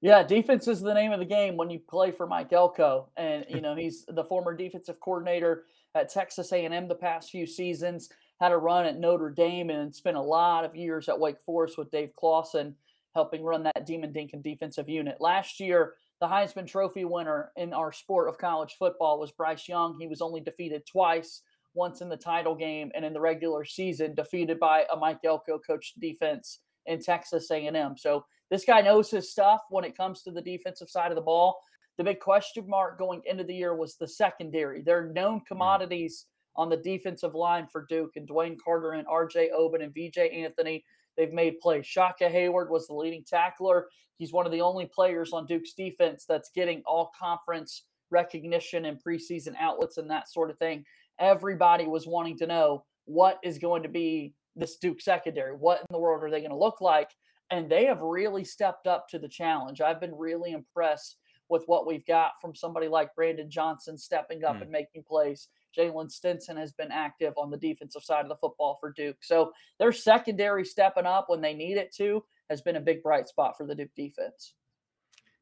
Yeah, 0.05 0.23
defense 0.23 0.69
is 0.69 0.83
the 0.83 0.93
name 0.93 1.13
of 1.13 1.19
the 1.19 1.25
game 1.25 1.57
when 1.57 1.71
you 1.71 1.79
play 1.79 2.11
for 2.11 2.27
Mike 2.27 2.53
Elko, 2.53 3.09
and 3.17 3.47
you 3.49 3.61
know 3.63 3.75
he's 3.75 4.05
the 4.07 4.23
former 4.23 4.55
defensive 4.55 5.01
coordinator 5.01 5.65
at 5.95 6.11
Texas 6.11 6.53
A&M 6.53 6.89
the 6.89 6.95
past 6.95 7.31
few 7.31 7.47
seasons. 7.47 8.11
Had 8.39 8.53
a 8.53 8.59
run 8.59 8.85
at 8.85 9.01
Notre 9.01 9.31
Dame 9.31 9.71
and 9.71 9.95
spent 9.95 10.19
a 10.19 10.21
lot 10.21 10.67
of 10.67 10.77
years 10.77 11.09
at 11.09 11.19
Wake 11.19 11.41
Forest 11.41 11.79
with 11.79 11.91
Dave 11.91 12.15
Clawson, 12.17 12.75
helping 13.15 13.43
run 13.43 13.63
that 13.63 13.87
Demon 13.87 14.13
Deacon 14.13 14.43
defensive 14.43 14.91
unit. 14.91 15.23
Last 15.23 15.59
year, 15.59 15.95
the 16.21 16.27
Heisman 16.27 16.67
Trophy 16.67 17.07
winner 17.07 17.51
in 17.57 17.73
our 17.73 17.91
sport 17.91 18.29
of 18.29 18.37
college 18.37 18.77
football 18.79 19.19
was 19.19 19.33
Bryce 19.33 19.67
Young. 19.71 19.97
He 19.99 20.07
was 20.07 20.21
only 20.21 20.43
defeated 20.43 20.85
twice, 20.85 21.41
once 21.73 22.03
in 22.03 22.11
the 22.11 22.17
title 22.19 22.55
game 22.55 22.93
and 22.95 23.07
in 23.07 23.15
the 23.15 23.21
regular 23.23 23.65
season, 23.65 24.15
defeated 24.15 24.61
by 24.61 24.85
a 24.93 24.97
Mike 24.99 25.21
Elko 25.25 25.59
coached 25.59 25.99
defense 25.99 26.59
in 26.85 27.01
Texas 27.01 27.51
A&M. 27.51 27.97
So 27.97 28.27
this 28.51 28.65
guy 28.65 28.81
knows 28.81 29.11
his 29.11 29.31
stuff 29.31 29.63
when 29.71 29.85
it 29.85 29.97
comes 29.97 30.23
to 30.23 30.31
the 30.31 30.43
defensive 30.43 30.89
side 30.89 31.11
of 31.11 31.17
the 31.17 31.23
ball. 31.23 31.59
The 31.97 32.05
big 32.05 32.21
question 32.21 32.69
mark 32.69 32.99
going 32.99 33.23
into 33.25 33.45
the 33.45 33.55
year 33.55 33.75
was 33.75 33.97
the 33.97 34.09
secondary. 34.09 34.83
They're 34.83 35.13
known 35.13 35.41
mm. 35.41 35.47
commodities 35.47 36.27
on 36.57 36.69
the 36.69 36.77
defensive 36.77 37.35
line 37.35 37.67
for 37.67 37.87
Duke 37.89 38.13
and 38.17 38.29
Dwayne 38.29 38.57
Carter 38.63 38.93
and 38.93 39.07
RJ 39.07 39.49
Oben 39.53 39.83
and 39.83 39.95
VJ 39.95 40.19
Anthony. 40.33 40.85
They've 41.17 41.33
made 41.33 41.61
plays. 41.61 41.87
Shaka 41.87 42.29
Heyward 42.29 42.71
was 42.71 42.87
the 42.87 42.95
leading 42.95 43.25
tackler. 43.25 43.89
He's 44.17 44.33
one 44.33 44.47
of 44.47 44.53
the 44.53 44.61
only 44.61 44.87
players 44.87 45.33
on 45.33 45.47
Duke's 45.47 45.73
defense 45.73 46.25
that's 46.29 46.51
getting 46.55 46.83
all 46.87 47.13
conference 47.19 47.85
recognition 48.11 48.85
and 48.85 49.03
preseason 49.03 49.55
outlets 49.59 49.99
and 49.99 50.11
that 50.11 50.29
sort 50.29 50.51
of 50.51 50.59
thing. 50.59 50.85
Everybody 51.19 51.87
was 51.87 52.07
wanting 52.07 52.39
to 52.39 52.47
know 52.47 52.85
what 53.05 53.39
is 53.43 53.59
going 53.59 53.83
to 53.83 53.89
be 53.89 54.35
this 54.57 54.77
Duke 54.77 55.01
secondary. 55.01 55.53
What 55.53 55.81
in 55.81 55.87
the 55.91 55.99
world 55.99 56.23
are 56.23 56.31
they 56.31 56.41
going 56.41 56.51
to 56.51 56.57
look 56.57 56.81
like? 56.81 57.11
And 57.51 57.71
they 57.71 57.85
have 57.87 58.01
really 58.01 58.45
stepped 58.45 58.87
up 58.87 59.09
to 59.09 59.19
the 59.19 59.29
challenge. 59.29 59.81
I've 59.81 60.01
been 60.01 60.15
really 60.15 60.53
impressed 60.53 61.17
with 61.49 61.65
what 61.67 61.87
we've 61.87 62.07
got 62.07 62.33
from 62.41 62.55
somebody 62.55 62.89
like 62.89 63.15
Brandon 63.15 63.51
Johnson 63.51 63.99
stepping 63.99 64.45
up 64.45 64.57
mm. 64.57 64.63
and 64.63 64.71
making 64.71 65.05
plays. 65.05 65.49
Jalen 65.77 66.11
Stinson 66.11 66.57
has 66.57 66.73
been 66.73 66.91
active 66.91 67.35
on 67.37 67.51
the 67.51 67.57
defensive 67.57 68.03
side 68.03 68.23
of 68.23 68.29
the 68.29 68.37
football 68.37 68.77
for 68.81 68.93
Duke. 68.93 69.19
So 69.23 69.53
their 69.79 69.93
secondary 69.93 70.65
stepping 70.65 71.07
up 71.07 71.27
when 71.29 71.41
they 71.41 71.55
need 71.55 71.77
it 71.77 71.95
to 71.97 72.25
has 72.49 72.63
been 72.63 72.77
a 72.77 72.81
big 72.81 73.03
bright 73.03 73.29
spot 73.29 73.57
for 73.57 73.67
the 73.67 73.75
Duke 73.75 73.95
defense. 73.97 74.55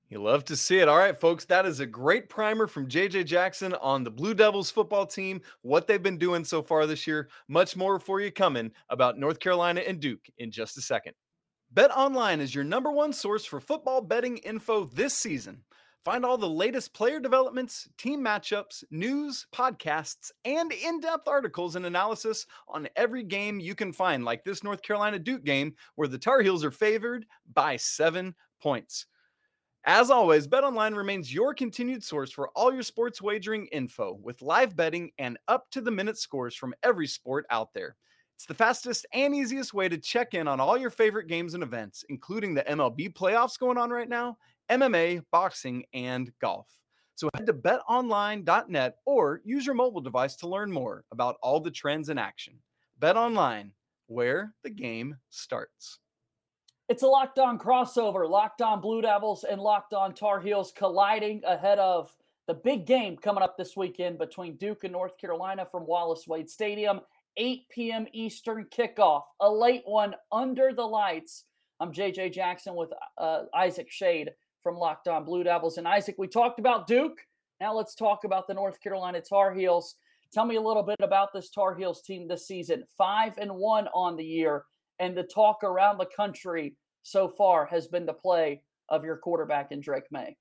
You 0.08 0.22
love 0.22 0.44
to 0.46 0.56
see 0.56 0.78
it. 0.78 0.88
All 0.88 0.98
right, 0.98 1.18
folks, 1.18 1.46
that 1.46 1.64
is 1.64 1.80
a 1.80 1.86
great 1.86 2.28
primer 2.28 2.66
from 2.66 2.86
JJ 2.86 3.24
Jackson 3.24 3.72
on 3.74 4.04
the 4.04 4.10
Blue 4.10 4.34
Devils 4.34 4.70
football 4.70 5.06
team, 5.06 5.40
what 5.62 5.86
they've 5.86 6.02
been 6.02 6.18
doing 6.18 6.44
so 6.44 6.60
far 6.60 6.86
this 6.86 7.06
year. 7.06 7.30
Much 7.48 7.76
more 7.76 7.98
for 7.98 8.20
you 8.20 8.30
coming 8.30 8.70
about 8.90 9.18
North 9.18 9.40
Carolina 9.40 9.80
and 9.80 10.00
Duke 10.00 10.26
in 10.36 10.50
just 10.50 10.76
a 10.76 10.82
second. 10.82 11.14
Bet 11.74 11.90
Online 11.96 12.42
is 12.42 12.54
your 12.54 12.64
number 12.64 12.90
one 12.92 13.14
source 13.14 13.46
for 13.46 13.58
football 13.58 14.02
betting 14.02 14.36
info 14.38 14.84
this 14.84 15.14
season. 15.14 15.62
Find 16.04 16.22
all 16.22 16.36
the 16.36 16.46
latest 16.46 16.92
player 16.92 17.18
developments, 17.18 17.88
team 17.96 18.22
matchups, 18.22 18.84
news, 18.90 19.46
podcasts, 19.54 20.32
and 20.44 20.70
in 20.70 21.00
depth 21.00 21.26
articles 21.26 21.74
and 21.74 21.86
analysis 21.86 22.44
on 22.68 22.90
every 22.94 23.22
game 23.22 23.58
you 23.58 23.74
can 23.74 23.90
find, 23.90 24.22
like 24.22 24.44
this 24.44 24.62
North 24.62 24.82
Carolina 24.82 25.18
Duke 25.18 25.44
game 25.44 25.74
where 25.94 26.08
the 26.08 26.18
Tar 26.18 26.42
Heels 26.42 26.62
are 26.62 26.70
favored 26.70 27.24
by 27.54 27.78
seven 27.78 28.34
points. 28.60 29.06
As 29.86 30.10
always, 30.10 30.46
BetOnline 30.46 30.94
remains 30.94 31.32
your 31.32 31.54
continued 31.54 32.04
source 32.04 32.30
for 32.30 32.50
all 32.50 32.70
your 32.70 32.82
sports 32.82 33.22
wagering 33.22 33.64
info 33.68 34.18
with 34.22 34.42
live 34.42 34.76
betting 34.76 35.10
and 35.16 35.38
up 35.48 35.70
to 35.70 35.80
the 35.80 35.90
minute 35.90 36.18
scores 36.18 36.54
from 36.54 36.74
every 36.82 37.06
sport 37.06 37.46
out 37.48 37.72
there. 37.72 37.96
It's 38.42 38.48
the 38.48 38.54
fastest 38.54 39.06
and 39.12 39.36
easiest 39.36 39.72
way 39.72 39.88
to 39.88 39.96
check 39.96 40.34
in 40.34 40.48
on 40.48 40.58
all 40.58 40.76
your 40.76 40.90
favorite 40.90 41.28
games 41.28 41.54
and 41.54 41.62
events, 41.62 42.04
including 42.08 42.54
the 42.54 42.64
MLB 42.64 43.14
playoffs 43.14 43.56
going 43.56 43.78
on 43.78 43.90
right 43.90 44.08
now 44.08 44.36
MMA, 44.68 45.22
boxing, 45.30 45.84
and 45.94 46.32
golf. 46.40 46.66
So 47.14 47.30
head 47.36 47.46
to 47.46 47.52
betonline.net 47.52 48.96
or 49.06 49.42
use 49.44 49.64
your 49.64 49.76
mobile 49.76 50.00
device 50.00 50.34
to 50.38 50.48
learn 50.48 50.72
more 50.72 51.04
about 51.12 51.36
all 51.40 51.60
the 51.60 51.70
trends 51.70 52.08
in 52.08 52.18
action. 52.18 52.54
Bet 52.98 53.16
online, 53.16 53.70
where 54.08 54.52
the 54.64 54.70
game 54.70 55.18
starts. 55.30 56.00
It's 56.88 57.04
a 57.04 57.06
locked 57.06 57.38
on 57.38 57.60
crossover. 57.60 58.28
Locked 58.28 58.60
on 58.60 58.80
Blue 58.80 59.02
Devils 59.02 59.44
and 59.44 59.60
Locked 59.60 59.94
on 59.94 60.14
Tar 60.14 60.40
Heels 60.40 60.72
colliding 60.76 61.42
ahead 61.46 61.78
of 61.78 62.12
the 62.48 62.54
big 62.54 62.86
game 62.86 63.16
coming 63.16 63.44
up 63.44 63.56
this 63.56 63.76
weekend 63.76 64.18
between 64.18 64.56
Duke 64.56 64.82
and 64.82 64.92
North 64.92 65.16
Carolina 65.16 65.64
from 65.64 65.86
Wallace 65.86 66.26
Wade 66.26 66.50
Stadium. 66.50 67.02
8 67.36 67.68
p.m. 67.70 68.06
Eastern 68.12 68.66
kickoff, 68.66 69.22
a 69.40 69.50
late 69.50 69.82
one 69.84 70.14
under 70.30 70.72
the 70.74 70.82
lights. 70.82 71.44
I'm 71.80 71.92
JJ 71.92 72.32
Jackson 72.32 72.74
with 72.74 72.90
uh, 73.18 73.42
Isaac 73.54 73.90
Schade 73.90 74.30
from 74.62 74.76
Locked 74.76 75.08
On 75.08 75.24
Blue 75.24 75.42
Devils. 75.42 75.78
And 75.78 75.88
Isaac, 75.88 76.16
we 76.18 76.28
talked 76.28 76.58
about 76.58 76.86
Duke. 76.86 77.18
Now 77.60 77.74
let's 77.74 77.94
talk 77.94 78.24
about 78.24 78.46
the 78.46 78.54
North 78.54 78.80
Carolina 78.80 79.20
Tar 79.20 79.54
Heels. 79.54 79.96
Tell 80.32 80.44
me 80.44 80.56
a 80.56 80.60
little 80.60 80.82
bit 80.82 80.96
about 81.00 81.32
this 81.32 81.50
Tar 81.50 81.74
Heels 81.74 82.02
team 82.02 82.26
this 82.26 82.46
season. 82.46 82.84
Five 82.96 83.38
and 83.38 83.52
one 83.52 83.88
on 83.94 84.16
the 84.16 84.24
year, 84.24 84.64
and 84.98 85.16
the 85.16 85.22
talk 85.22 85.62
around 85.62 85.98
the 85.98 86.08
country 86.16 86.76
so 87.02 87.28
far 87.28 87.66
has 87.66 87.86
been 87.86 88.06
the 88.06 88.12
play 88.12 88.62
of 88.88 89.04
your 89.04 89.16
quarterback 89.16 89.72
in 89.72 89.80
Drake 89.80 90.10
Maye. 90.10 90.36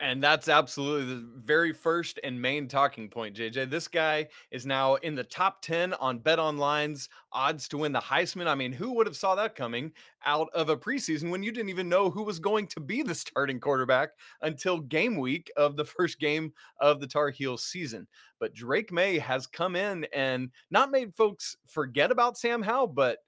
And 0.00 0.22
that's 0.22 0.48
absolutely 0.48 1.14
the 1.14 1.26
very 1.44 1.72
first 1.72 2.18
and 2.22 2.40
main 2.40 2.68
talking 2.68 3.08
point, 3.08 3.36
JJ. 3.36 3.70
This 3.70 3.88
guy 3.88 4.28
is 4.50 4.66
now 4.66 4.96
in 4.96 5.14
the 5.14 5.24
top 5.24 5.62
10 5.62 5.94
on 5.94 6.18
Bet 6.18 6.38
Online's 6.38 7.08
odds 7.32 7.68
to 7.68 7.78
win 7.78 7.92
the 7.92 8.00
Heisman. 8.00 8.46
I 8.46 8.54
mean, 8.54 8.72
who 8.72 8.92
would 8.92 9.06
have 9.06 9.16
saw 9.16 9.34
that 9.34 9.54
coming 9.54 9.92
out 10.24 10.48
of 10.54 10.68
a 10.68 10.76
preseason 10.76 11.30
when 11.30 11.42
you 11.42 11.52
didn't 11.52 11.70
even 11.70 11.88
know 11.88 12.10
who 12.10 12.22
was 12.22 12.38
going 12.38 12.66
to 12.68 12.80
be 12.80 13.02
the 13.02 13.14
starting 13.14 13.60
quarterback 13.60 14.10
until 14.42 14.80
game 14.80 15.16
week 15.16 15.50
of 15.56 15.76
the 15.76 15.84
first 15.84 16.18
game 16.18 16.52
of 16.80 17.00
the 17.00 17.06
Tar 17.06 17.30
Heels 17.30 17.64
season. 17.64 18.06
But 18.38 18.54
Drake 18.54 18.92
Maye 18.92 19.18
has 19.18 19.46
come 19.46 19.76
in 19.76 20.06
and 20.12 20.50
not 20.70 20.90
made 20.90 21.14
folks 21.14 21.56
forget 21.66 22.10
about 22.10 22.38
Sam 22.38 22.62
Howell, 22.62 22.88
but 22.88 23.18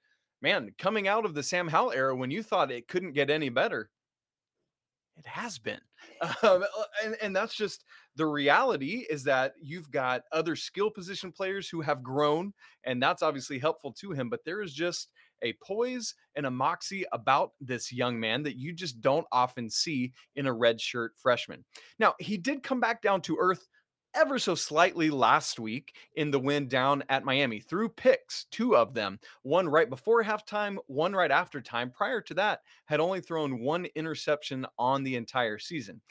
man, 0.41 0.73
coming 0.77 1.07
out 1.07 1.25
of 1.25 1.33
the 1.33 1.43
Sam 1.43 1.67
Howell 1.67 1.91
era 1.91 2.15
when 2.15 2.31
you 2.31 2.43
thought 2.43 2.71
it 2.71 2.87
couldn't 2.87 3.13
get 3.13 3.29
any 3.29 3.49
better, 3.49 3.89
it 5.19 5.27
has 5.27 5.59
been. 5.59 5.79
Um, 6.43 6.63
uh, 6.63 6.83
and, 7.05 7.15
and 7.21 7.35
that's 7.35 7.55
just 7.55 7.85
the 8.17 8.25
reality 8.25 9.05
is 9.09 9.23
that 9.23 9.53
you've 9.61 9.89
got 9.89 10.23
other 10.33 10.55
skill 10.55 10.89
position 10.89 11.31
players 11.31 11.69
who 11.69 11.79
have 11.79 12.03
grown, 12.03 12.53
and 12.83 13.01
that's 13.01 13.21
obviously 13.21 13.57
helpful 13.57 13.93
to 14.01 14.11
him. 14.11 14.29
But 14.29 14.43
there 14.43 14.61
is 14.61 14.73
just 14.73 15.09
a 15.41 15.53
poise 15.63 16.15
and 16.35 16.45
a 16.45 16.51
moxie 16.51 17.05
about 17.13 17.51
this 17.61 17.91
young 17.91 18.19
man 18.19 18.43
that 18.43 18.57
you 18.57 18.73
just 18.73 18.99
don't 18.99 19.27
often 19.31 19.69
see 19.69 20.11
in 20.35 20.45
a 20.45 20.53
red 20.53 20.81
shirt 20.81 21.13
freshman. 21.15 21.63
Now, 21.99 22.15
he 22.19 22.37
did 22.37 22.63
come 22.63 22.81
back 22.81 23.01
down 23.01 23.21
to 23.21 23.37
earth 23.39 23.67
ever 24.15 24.39
so 24.39 24.55
slightly 24.55 25.09
last 25.09 25.59
week 25.59 25.95
in 26.15 26.31
the 26.31 26.39
win 26.39 26.67
down 26.67 27.03
at 27.09 27.25
Miami 27.25 27.59
threw 27.59 27.89
picks, 27.89 28.45
two 28.51 28.75
of 28.75 28.93
them, 28.93 29.19
one 29.43 29.67
right 29.67 29.89
before 29.89 30.23
halftime, 30.23 30.77
one 30.87 31.13
right 31.13 31.31
after 31.31 31.61
time. 31.61 31.91
Prior 31.91 32.21
to 32.21 32.33
that, 32.35 32.61
had 32.85 32.99
only 32.99 33.21
thrown 33.21 33.59
one 33.59 33.85
interception 33.95 34.65
on 34.77 35.03
the 35.03 35.15
entire 35.15 35.59
season. 35.59 36.01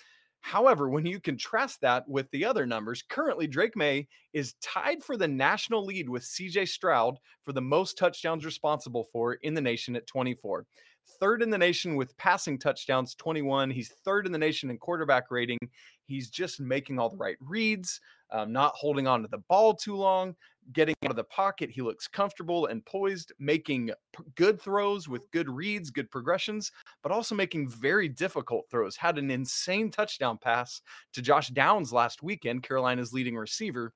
However, 0.41 0.89
when 0.89 1.05
you 1.05 1.21
contrast 1.21 1.81
that 1.81 2.09
with 2.09 2.31
the 2.31 2.45
other 2.45 2.65
numbers, 2.65 3.03
currently 3.03 3.47
Drake 3.47 3.77
Maye 3.77 4.07
is 4.33 4.55
tied 4.63 5.03
for 5.03 5.17
the 5.17 5.29
national 5.29 5.85
lead 5.85 6.09
with 6.09 6.23
CJ 6.23 6.69
Stroud 6.69 7.19
for 7.43 7.53
the 7.53 7.61
most 7.61 7.99
touchdowns 7.99 8.45
responsible 8.45 9.05
for 9.13 9.35
in 9.35 9.55
the 9.55 9.61
nation 9.61 9.97
at 9.97 10.07
24 10.07 10.65
third 11.21 11.43
in 11.43 11.51
the 11.51 11.59
nation 11.59 11.97
with 11.97 12.17
passing 12.17 12.59
touchdowns, 12.59 13.15
21. 13.15 13.71
He's 13.71 13.93
third 14.05 14.27
in 14.27 14.33
the 14.33 14.39
nation 14.39 14.71
in 14.71 14.79
quarterback 14.79 15.31
rating. 15.31 15.59
He's 16.07 16.31
just 16.31 16.61
making 16.61 16.99
all 16.99 17.11
the 17.11 17.17
right 17.17 17.37
reads, 17.41 18.01
um, 18.31 18.53
not 18.53 18.75
holding 18.75 19.07
on 19.07 19.23
to 19.23 19.29
the 19.29 19.43
ball 19.49 19.75
too 19.75 19.95
long, 19.95 20.35
getting 20.73 20.95
out 21.05 21.11
of 21.11 21.17
the 21.17 21.25
pocket. 21.25 21.71
He 21.71 21.83
looks 21.83 22.09
comfortable 22.09 22.67
and 22.67 22.85
poised, 22.85 23.33
making 23.39 23.91
p- 24.17 24.25
good 24.35 24.61
throws 24.61 25.09
with 25.09 25.31
good 25.31 25.49
reads, 25.49 25.91
good 25.91 26.11
progressions, 26.11 26.73
but 27.03 27.13
also 27.13 27.35
making 27.35 27.69
very 27.69 28.09
difficult 28.09 28.67
throws. 28.71 28.97
Had 28.97 29.19
an 29.19 29.31
insane 29.31 29.91
touchdown 29.91 30.39
pass 30.39 30.81
to 31.13 31.23
Josh 31.23 31.49
Downs 31.49 31.93
last 31.93 32.23
weekend, 32.23 32.63
Carolina's 32.63 33.13
leading 33.13 33.37
receiver 33.37 33.93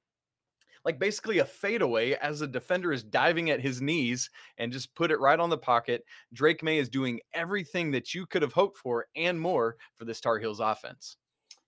like 0.85 0.99
basically 0.99 1.39
a 1.39 1.45
fadeaway 1.45 2.13
as 2.15 2.41
a 2.41 2.47
defender 2.47 2.93
is 2.93 3.03
diving 3.03 3.51
at 3.51 3.61
his 3.61 3.81
knees 3.81 4.31
and 4.59 4.73
just 4.73 4.95
put 4.95 5.11
it 5.11 5.21
right 5.21 5.41
on 5.41 5.51
the 5.51 5.59
pocket. 5.59 6.05
Drake 6.33 6.63
Maye 6.63 6.79
is 6.79 6.89
doing 6.89 7.21
everything 7.35 7.91
that 7.93 8.15
you 8.15 8.27
could 8.27 8.43
have 8.43 8.53
hoped 8.53 8.79
for 8.79 9.07
and 9.17 9.39
more 9.39 9.77
for 9.97 10.05
this 10.05 10.21
Tar 10.21 10.39
Heels 10.39 10.61
offense. 10.61 11.17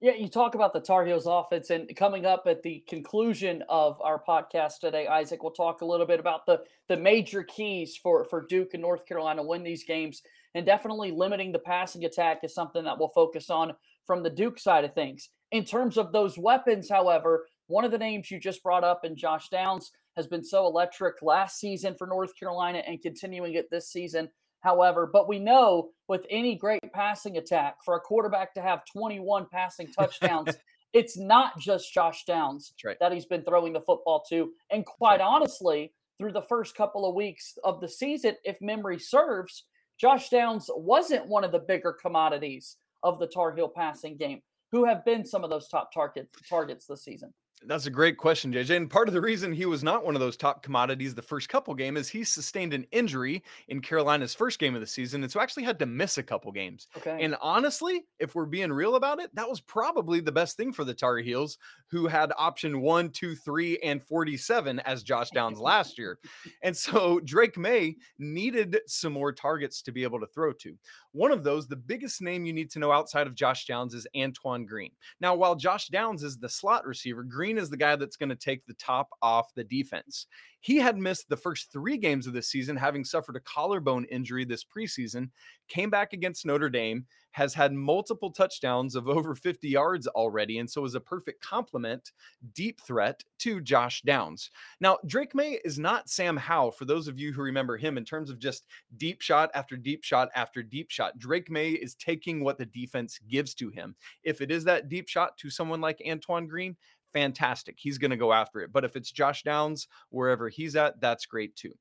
Yeah, 0.00 0.14
you 0.16 0.28
talk 0.28 0.54
about 0.54 0.74
the 0.74 0.80
Tar 0.80 1.06
Heels 1.06 1.26
offense, 1.26 1.70
and 1.70 1.94
coming 1.96 2.26
up 2.26 2.42
at 2.46 2.62
the 2.62 2.84
conclusion 2.86 3.62
of 3.70 3.98
our 4.02 4.22
podcast 4.22 4.80
today, 4.80 5.06
Isaac, 5.06 5.42
we'll 5.42 5.52
talk 5.52 5.80
a 5.80 5.86
little 5.86 6.04
bit 6.04 6.20
about 6.20 6.44
the 6.44 6.60
the 6.88 6.96
major 6.96 7.42
keys 7.42 7.96
for 7.96 8.24
for 8.26 8.44
Duke 8.46 8.74
and 8.74 8.82
North 8.82 9.06
Carolina 9.06 9.42
win 9.42 9.62
these 9.62 9.84
games, 9.84 10.20
and 10.54 10.66
definitely 10.66 11.10
limiting 11.10 11.52
the 11.52 11.58
passing 11.58 12.04
attack 12.04 12.40
is 12.42 12.54
something 12.54 12.84
that 12.84 12.98
we'll 12.98 13.08
focus 13.08 13.48
on 13.48 13.72
from 14.04 14.22
the 14.22 14.28
Duke 14.28 14.58
side 14.58 14.84
of 14.84 14.94
things. 14.94 15.30
In 15.52 15.64
terms 15.64 15.96
of 15.96 16.12
those 16.12 16.36
weapons, 16.36 16.90
however, 16.90 17.46
one 17.66 17.84
of 17.84 17.90
the 17.90 17.98
names 17.98 18.30
you 18.30 18.38
just 18.38 18.62
brought 18.62 18.84
up, 18.84 19.04
and 19.04 19.16
Josh 19.16 19.48
Downs, 19.48 19.92
has 20.16 20.26
been 20.26 20.44
so 20.44 20.66
electric 20.66 21.22
last 21.22 21.58
season 21.58 21.94
for 21.94 22.06
North 22.06 22.38
Carolina 22.38 22.82
and 22.86 23.02
continuing 23.02 23.54
it 23.54 23.70
this 23.70 23.90
season. 23.90 24.28
However, 24.60 25.08
but 25.12 25.28
we 25.28 25.38
know 25.38 25.90
with 26.08 26.24
any 26.30 26.54
great 26.54 26.80
passing 26.92 27.36
attack, 27.36 27.76
for 27.84 27.96
a 27.96 28.00
quarterback 28.00 28.54
to 28.54 28.62
have 28.62 28.84
21 28.86 29.46
passing 29.52 29.88
touchdowns, 29.88 30.54
it's 30.94 31.18
not 31.18 31.58
just 31.58 31.92
Josh 31.92 32.24
Downs 32.24 32.72
right. 32.84 32.96
that 33.00 33.12
he's 33.12 33.26
been 33.26 33.42
throwing 33.42 33.72
the 33.72 33.80
football 33.80 34.24
to. 34.30 34.52
And 34.70 34.86
quite 34.86 35.20
right. 35.20 35.26
honestly, 35.26 35.92
through 36.18 36.32
the 36.32 36.42
first 36.42 36.76
couple 36.76 37.06
of 37.06 37.14
weeks 37.14 37.58
of 37.64 37.80
the 37.80 37.88
season, 37.88 38.36
if 38.44 38.56
memory 38.62 38.98
serves, 38.98 39.64
Josh 40.00 40.30
Downs 40.30 40.70
wasn't 40.74 41.26
one 41.26 41.44
of 41.44 41.52
the 41.52 41.58
bigger 41.58 41.92
commodities 41.92 42.76
of 43.02 43.18
the 43.18 43.26
Tar 43.26 43.54
Heel 43.54 43.68
passing 43.68 44.16
game. 44.16 44.40
Who 44.72 44.84
have 44.84 45.04
been 45.04 45.24
some 45.24 45.44
of 45.44 45.50
those 45.50 45.68
top 45.68 45.92
target 45.92 46.28
targets 46.48 46.86
this 46.86 47.04
season? 47.04 47.32
That's 47.66 47.86
a 47.86 47.90
great 47.90 48.18
question, 48.18 48.52
JJ. 48.52 48.76
And 48.76 48.90
part 48.90 49.08
of 49.08 49.14
the 49.14 49.20
reason 49.20 49.52
he 49.52 49.64
was 49.64 49.82
not 49.82 50.04
one 50.04 50.14
of 50.14 50.20
those 50.20 50.36
top 50.36 50.62
commodities 50.62 51.14
the 51.14 51.22
first 51.22 51.48
couple 51.48 51.74
game 51.74 51.96
is 51.96 52.08
he 52.08 52.22
sustained 52.22 52.74
an 52.74 52.86
injury 52.92 53.42
in 53.68 53.80
Carolina's 53.80 54.34
first 54.34 54.58
game 54.58 54.74
of 54.74 54.80
the 54.80 54.86
season, 54.86 55.22
and 55.22 55.32
so 55.32 55.40
actually 55.40 55.62
had 55.62 55.78
to 55.78 55.86
miss 55.86 56.18
a 56.18 56.22
couple 56.22 56.52
games. 56.52 56.88
Okay. 56.96 57.16
And 57.22 57.36
honestly, 57.40 58.04
if 58.18 58.34
we're 58.34 58.44
being 58.44 58.72
real 58.72 58.96
about 58.96 59.20
it, 59.20 59.34
that 59.34 59.48
was 59.48 59.60
probably 59.60 60.20
the 60.20 60.32
best 60.32 60.56
thing 60.56 60.72
for 60.72 60.84
the 60.84 60.92
Tar 60.94 61.18
Heels, 61.18 61.58
who 61.86 62.06
had 62.06 62.32
option 62.36 62.82
one, 62.82 63.08
two, 63.10 63.34
three, 63.34 63.78
and 63.78 64.02
forty-seven 64.02 64.80
as 64.80 65.02
Josh 65.02 65.30
Downs 65.30 65.58
last 65.58 65.98
year. 65.98 66.18
And 66.62 66.74
so 66.74 67.20
Drake 67.20 67.58
Maye 67.58 67.96
needed 68.18 68.78
some 68.86 69.12
more 69.12 69.32
targets 69.32 69.82
to 69.82 69.92
be 69.92 70.02
able 70.02 70.20
to 70.20 70.26
throw 70.26 70.52
to. 70.54 70.78
One 71.14 71.30
of 71.30 71.44
those, 71.44 71.68
the 71.68 71.76
biggest 71.76 72.20
name 72.20 72.44
you 72.44 72.52
need 72.52 72.72
to 72.72 72.80
know 72.80 72.90
outside 72.90 73.28
of 73.28 73.36
Josh 73.36 73.66
Downs 73.66 73.94
is 73.94 74.04
Antoine 74.16 74.66
Green. 74.66 74.90
Now, 75.20 75.36
while 75.36 75.54
Josh 75.54 75.86
Downs 75.86 76.24
is 76.24 76.38
the 76.38 76.48
slot 76.48 76.84
receiver, 76.84 77.22
Green 77.22 77.56
is 77.56 77.70
the 77.70 77.76
guy 77.76 77.94
that's 77.94 78.16
going 78.16 78.30
to 78.30 78.34
take 78.34 78.66
the 78.66 78.74
top 78.74 79.10
off 79.22 79.54
the 79.54 79.62
defense. 79.62 80.26
He 80.64 80.78
had 80.78 80.96
missed 80.96 81.28
the 81.28 81.36
first 81.36 81.70
three 81.70 81.98
games 81.98 82.26
of 82.26 82.32
the 82.32 82.40
season, 82.40 82.74
having 82.74 83.04
suffered 83.04 83.36
a 83.36 83.40
collarbone 83.40 84.06
injury 84.06 84.46
this 84.46 84.64
preseason, 84.64 85.28
came 85.68 85.90
back 85.90 86.14
against 86.14 86.46
Notre 86.46 86.70
Dame, 86.70 87.04
has 87.32 87.52
had 87.52 87.74
multiple 87.74 88.30
touchdowns 88.30 88.94
of 88.94 89.06
over 89.10 89.34
50 89.34 89.68
yards 89.68 90.06
already, 90.06 90.60
and 90.60 90.70
so 90.70 90.86
is 90.86 90.94
a 90.94 91.00
perfect 91.00 91.42
complement, 91.42 92.12
deep 92.54 92.80
threat 92.80 93.22
to 93.40 93.60
Josh 93.60 94.00
Downs. 94.06 94.50
Now, 94.80 94.96
Drake 95.04 95.34
Maye 95.34 95.60
is 95.66 95.78
not 95.78 96.08
Sam 96.08 96.34
Howell, 96.34 96.70
for 96.70 96.86
those 96.86 97.08
of 97.08 97.18
you 97.18 97.34
who 97.34 97.42
remember 97.42 97.76
him, 97.76 97.98
in 97.98 98.04
terms 98.06 98.30
of 98.30 98.38
just 98.38 98.64
deep 98.96 99.20
shot 99.20 99.50
after 99.52 99.76
deep 99.76 100.02
shot 100.02 100.30
after 100.34 100.62
deep 100.62 100.90
shot. 100.90 101.18
Drake 101.18 101.50
Maye 101.50 101.72
is 101.72 101.94
taking 101.94 102.42
what 102.42 102.56
the 102.56 102.64
defense 102.64 103.18
gives 103.28 103.52
to 103.56 103.68
him. 103.68 103.94
If 104.22 104.40
it 104.40 104.50
is 104.50 104.64
that 104.64 104.88
deep 104.88 105.08
shot 105.08 105.36
to 105.38 105.50
someone 105.50 105.82
like 105.82 106.00
Antoine 106.08 106.46
Green, 106.46 106.74
fantastic. 107.14 107.76
He's 107.78 107.96
going 107.96 108.10
to 108.10 108.16
go 108.18 108.34
after 108.34 108.60
it. 108.60 108.72
But 108.72 108.84
if 108.84 108.96
it's 108.96 109.10
Josh 109.10 109.42
Downs, 109.42 109.88
wherever 110.10 110.50
he's 110.50 110.76
at, 110.76 111.00
that's 111.00 111.24
great 111.24 111.56
too. 111.56 111.72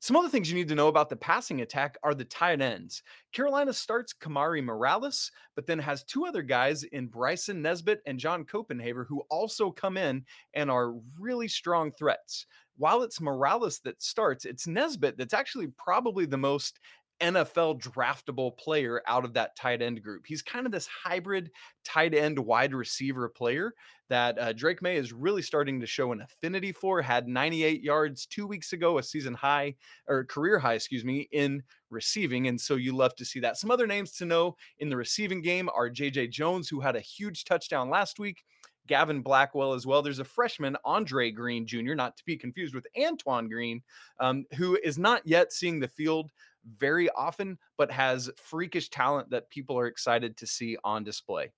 Some 0.00 0.16
other 0.16 0.28
things 0.28 0.50
you 0.50 0.54
need 0.54 0.68
to 0.68 0.74
know 0.74 0.88
about 0.88 1.08
the 1.08 1.16
passing 1.16 1.62
attack 1.62 1.96
are 2.02 2.12
the 2.12 2.26
tight 2.26 2.60
ends. 2.60 3.02
Carolina 3.32 3.72
starts 3.72 4.12
Kamari 4.12 4.62
Morales, 4.62 5.30
but 5.54 5.66
then 5.66 5.78
has 5.78 6.04
two 6.04 6.26
other 6.26 6.42
guys 6.42 6.82
in 6.82 7.06
Bryson 7.06 7.62
Nesbit 7.62 8.02
and 8.04 8.18
John 8.18 8.44
Copenhaver 8.44 9.06
who 9.08 9.22
also 9.30 9.70
come 9.70 9.96
in 9.96 10.22
and 10.52 10.70
are 10.70 10.92
really 11.18 11.48
strong 11.48 11.90
threats. 11.90 12.44
While 12.76 13.02
it's 13.02 13.20
Morales 13.20 13.78
that 13.84 14.02
starts, 14.02 14.44
it's 14.44 14.66
Nesbit 14.66 15.16
that's 15.16 15.32
actually 15.32 15.68
probably 15.68 16.26
the 16.26 16.36
most 16.36 16.80
NFL 17.24 17.80
draftable 17.80 18.56
player 18.58 19.02
out 19.08 19.24
of 19.24 19.32
that 19.34 19.56
tight 19.56 19.80
end 19.80 20.02
group. 20.02 20.24
He's 20.26 20.42
kind 20.42 20.66
of 20.66 20.72
this 20.72 20.86
hybrid 20.86 21.50
tight 21.84 22.14
end 22.14 22.38
wide 22.38 22.74
receiver 22.74 23.28
player 23.28 23.72
that 24.10 24.38
uh, 24.38 24.52
Drake 24.52 24.82
Maye 24.82 24.96
is 24.96 25.12
really 25.12 25.40
starting 25.40 25.80
to 25.80 25.86
show 25.86 26.12
an 26.12 26.20
affinity 26.20 26.72
for. 26.72 27.00
Had 27.00 27.26
98 27.26 27.82
yards 27.82 28.26
two 28.26 28.46
weeks 28.46 28.74
ago, 28.74 28.98
a 28.98 29.02
season 29.02 29.32
high 29.32 29.74
or 30.06 30.24
career 30.24 30.58
high, 30.58 30.74
excuse 30.74 31.04
me, 31.04 31.26
in 31.32 31.62
receiving. 31.88 32.48
And 32.48 32.60
so 32.60 32.74
you 32.74 32.94
love 32.94 33.16
to 33.16 33.24
see 33.24 33.40
that. 33.40 33.56
Some 33.56 33.70
other 33.70 33.86
names 33.86 34.12
to 34.16 34.26
know 34.26 34.56
in 34.78 34.90
the 34.90 34.96
receiving 34.96 35.40
game 35.40 35.70
are 35.74 35.88
JJ 35.88 36.30
Jones, 36.30 36.68
who 36.68 36.80
had 36.80 36.96
a 36.96 37.00
huge 37.00 37.44
touchdown 37.44 37.88
last 37.88 38.18
week. 38.18 38.44
Gavin 38.86 39.22
Blackwell 39.22 39.72
as 39.72 39.86
well. 39.86 40.02
There's 40.02 40.18
a 40.18 40.24
freshman, 40.24 40.76
Andre 40.84 41.30
Green 41.30 41.66
Jr., 41.66 41.94
not 41.94 42.16
to 42.18 42.24
be 42.24 42.36
confused 42.36 42.74
with 42.74 42.86
Antoine 43.00 43.48
Green, 43.48 43.82
um, 44.20 44.44
who 44.56 44.78
is 44.84 44.98
not 44.98 45.22
yet 45.24 45.52
seeing 45.52 45.80
the 45.80 45.88
field 45.88 46.30
very 46.78 47.10
often, 47.10 47.58
but 47.76 47.90
has 47.90 48.30
freakish 48.36 48.88
talent 48.90 49.30
that 49.30 49.50
people 49.50 49.78
are 49.78 49.86
excited 49.86 50.36
to 50.38 50.46
see 50.46 50.76
on 50.84 51.04
display 51.04 51.50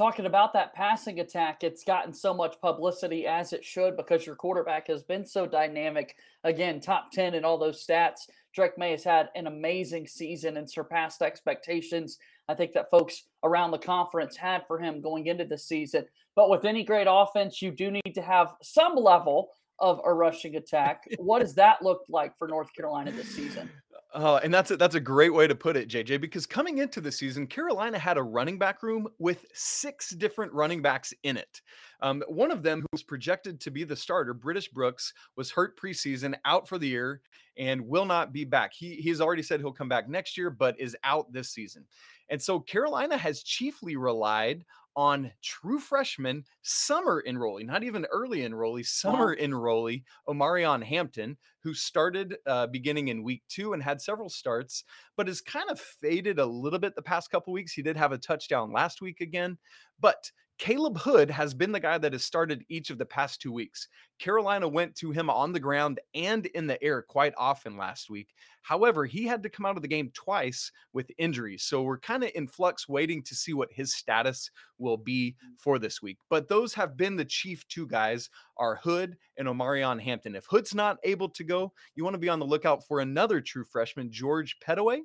talking 0.00 0.24
about 0.24 0.54
that 0.54 0.72
passing 0.72 1.20
attack, 1.20 1.62
it's 1.62 1.84
gotten 1.84 2.10
so 2.14 2.32
much 2.32 2.58
publicity 2.62 3.26
as 3.26 3.52
it 3.52 3.62
should 3.62 3.98
because 3.98 4.24
your 4.24 4.34
quarterback 4.34 4.86
has 4.86 5.02
been 5.02 5.26
so 5.26 5.44
dynamic. 5.44 6.16
Again, 6.42 6.80
top 6.80 7.10
10 7.12 7.34
in 7.34 7.44
all 7.44 7.58
those 7.58 7.84
stats. 7.86 8.20
Drake 8.54 8.78
Maye 8.78 8.92
has 8.92 9.04
had 9.04 9.28
an 9.34 9.46
amazing 9.46 10.06
season 10.06 10.56
and 10.56 10.68
surpassed 10.68 11.20
expectations. 11.20 12.16
I 12.48 12.54
think 12.54 12.72
that 12.72 12.90
folks 12.90 13.24
around 13.44 13.72
the 13.72 13.78
conference 13.78 14.36
had 14.36 14.62
for 14.66 14.78
him 14.78 15.02
going 15.02 15.26
into 15.26 15.44
the 15.44 15.58
season. 15.58 16.06
But 16.34 16.48
with 16.48 16.64
any 16.64 16.82
great 16.82 17.06
offense, 17.06 17.60
you 17.60 17.70
do 17.70 17.90
need 17.90 18.14
to 18.14 18.22
have 18.22 18.54
some 18.62 18.96
level 18.96 19.50
of 19.80 20.00
a 20.04 20.12
rushing 20.12 20.56
attack. 20.56 21.04
what 21.18 21.40
does 21.40 21.54
that 21.54 21.82
look 21.82 22.02
like 22.08 22.36
for 22.36 22.46
North 22.48 22.72
Carolina 22.74 23.12
this 23.12 23.34
season? 23.34 23.70
Oh, 24.12 24.36
and 24.38 24.52
that's 24.52 24.72
a, 24.72 24.76
that's 24.76 24.96
a 24.96 25.00
great 25.00 25.32
way 25.32 25.46
to 25.46 25.54
put 25.54 25.76
it, 25.76 25.88
JJ. 25.88 26.20
Because 26.20 26.44
coming 26.44 26.78
into 26.78 27.00
the 27.00 27.12
season, 27.12 27.46
Carolina 27.46 27.96
had 27.96 28.18
a 28.18 28.22
running 28.22 28.58
back 28.58 28.82
room 28.82 29.06
with 29.18 29.46
six 29.54 30.10
different 30.10 30.52
running 30.52 30.82
backs 30.82 31.14
in 31.22 31.36
it. 31.36 31.62
Um, 32.02 32.24
one 32.26 32.50
of 32.50 32.64
them, 32.64 32.80
who 32.80 32.88
was 32.90 33.04
projected 33.04 33.60
to 33.60 33.70
be 33.70 33.84
the 33.84 33.94
starter, 33.94 34.34
British 34.34 34.68
Brooks, 34.68 35.12
was 35.36 35.52
hurt 35.52 35.78
preseason, 35.78 36.34
out 36.44 36.66
for 36.66 36.76
the 36.76 36.88
year, 36.88 37.20
and 37.56 37.86
will 37.86 38.04
not 38.04 38.32
be 38.32 38.44
back. 38.44 38.72
He 38.74 38.96
he's 38.96 39.20
already 39.20 39.42
said 39.42 39.60
he'll 39.60 39.70
come 39.70 39.88
back 39.88 40.08
next 40.08 40.36
year, 40.36 40.50
but 40.50 40.80
is 40.80 40.96
out 41.04 41.32
this 41.32 41.50
season. 41.50 41.84
And 42.30 42.42
so 42.42 42.58
Carolina 42.58 43.16
has 43.16 43.42
chiefly 43.42 43.96
relied 43.96 44.64
on 44.96 45.30
true 45.42 45.78
freshman 45.78 46.44
summer 46.62 47.22
enrollee, 47.26 47.64
not 47.64 47.84
even 47.84 48.06
early 48.12 48.40
enrollee, 48.40 48.86
summer 48.86 49.36
wow. 49.38 49.44
enrollee, 49.46 50.02
Omarion 50.28 50.82
Hampton, 50.82 51.36
who 51.62 51.74
started 51.74 52.36
uh, 52.46 52.66
beginning 52.66 53.08
in 53.08 53.22
week 53.22 53.42
two 53.48 53.72
and 53.72 53.82
had 53.82 54.00
several 54.00 54.28
starts, 54.28 54.84
but 55.16 55.26
has 55.26 55.40
kind 55.40 55.70
of 55.70 55.80
faded 55.80 56.38
a 56.38 56.46
little 56.46 56.78
bit 56.78 56.94
the 56.94 57.02
past 57.02 57.30
couple 57.30 57.52
weeks. 57.52 57.72
He 57.72 57.82
did 57.82 57.96
have 57.96 58.12
a 58.12 58.18
touchdown 58.18 58.72
last 58.72 59.00
week 59.00 59.20
again, 59.20 59.58
but 60.00 60.30
Caleb 60.60 60.98
Hood 60.98 61.30
has 61.30 61.54
been 61.54 61.72
the 61.72 61.80
guy 61.80 61.96
that 61.96 62.12
has 62.12 62.22
started 62.22 62.66
each 62.68 62.90
of 62.90 62.98
the 62.98 63.06
past 63.06 63.40
two 63.40 63.50
weeks. 63.50 63.88
Carolina 64.18 64.68
went 64.68 64.94
to 64.96 65.10
him 65.10 65.30
on 65.30 65.54
the 65.54 65.58
ground 65.58 66.00
and 66.14 66.44
in 66.44 66.66
the 66.66 66.80
air 66.84 67.00
quite 67.00 67.32
often 67.38 67.78
last 67.78 68.10
week. 68.10 68.34
However, 68.60 69.06
he 69.06 69.24
had 69.24 69.42
to 69.42 69.48
come 69.48 69.64
out 69.64 69.76
of 69.76 69.82
the 69.82 69.88
game 69.88 70.10
twice 70.12 70.70
with 70.92 71.10
injuries. 71.16 71.62
So 71.62 71.80
we're 71.80 71.98
kind 71.98 72.24
of 72.24 72.30
in 72.34 72.46
flux 72.46 72.86
waiting 72.86 73.22
to 73.22 73.34
see 73.34 73.54
what 73.54 73.72
his 73.72 73.94
status 73.94 74.50
will 74.76 74.98
be 74.98 75.34
mm. 75.42 75.58
for 75.58 75.78
this 75.78 76.02
week. 76.02 76.18
But 76.28 76.50
those 76.50 76.74
have 76.74 76.94
been 76.94 77.16
the 77.16 77.24
chief 77.24 77.66
two 77.68 77.86
guys 77.86 78.28
are 78.58 78.76
Hood 78.76 79.16
and 79.38 79.48
Omarion 79.48 79.98
Hampton. 79.98 80.36
If 80.36 80.44
Hood's 80.44 80.74
not 80.74 80.98
able 81.04 81.30
to 81.30 81.42
go, 81.42 81.72
you 81.94 82.04
want 82.04 82.12
to 82.12 82.18
be 82.18 82.28
on 82.28 82.38
the 82.38 82.44
lookout 82.44 82.86
for 82.86 83.00
another 83.00 83.40
true 83.40 83.64
freshman, 83.64 84.12
George 84.12 84.58
Pettaway 84.60 84.98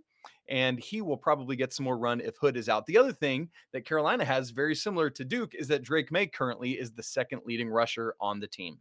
and 0.47 0.79
he 0.79 1.01
will 1.01 1.17
probably 1.17 1.55
get 1.55 1.73
some 1.73 1.83
more 1.83 1.97
run 1.97 2.21
if 2.21 2.37
Hood 2.37 2.57
is 2.57 2.69
out. 2.69 2.85
The 2.85 2.97
other 2.97 3.11
thing 3.11 3.49
that 3.73 3.85
Carolina 3.85 4.25
has, 4.25 4.51
very 4.51 4.75
similar 4.75 5.09
to 5.11 5.25
Duke, 5.25 5.55
is 5.55 5.67
that 5.69 5.83
Drake 5.83 6.11
Maye 6.11 6.27
currently 6.27 6.71
is 6.71 6.91
the 6.91 7.03
second 7.03 7.41
leading 7.45 7.69
rusher 7.69 8.15
on 8.19 8.39
the 8.39 8.47
team. 8.47 8.77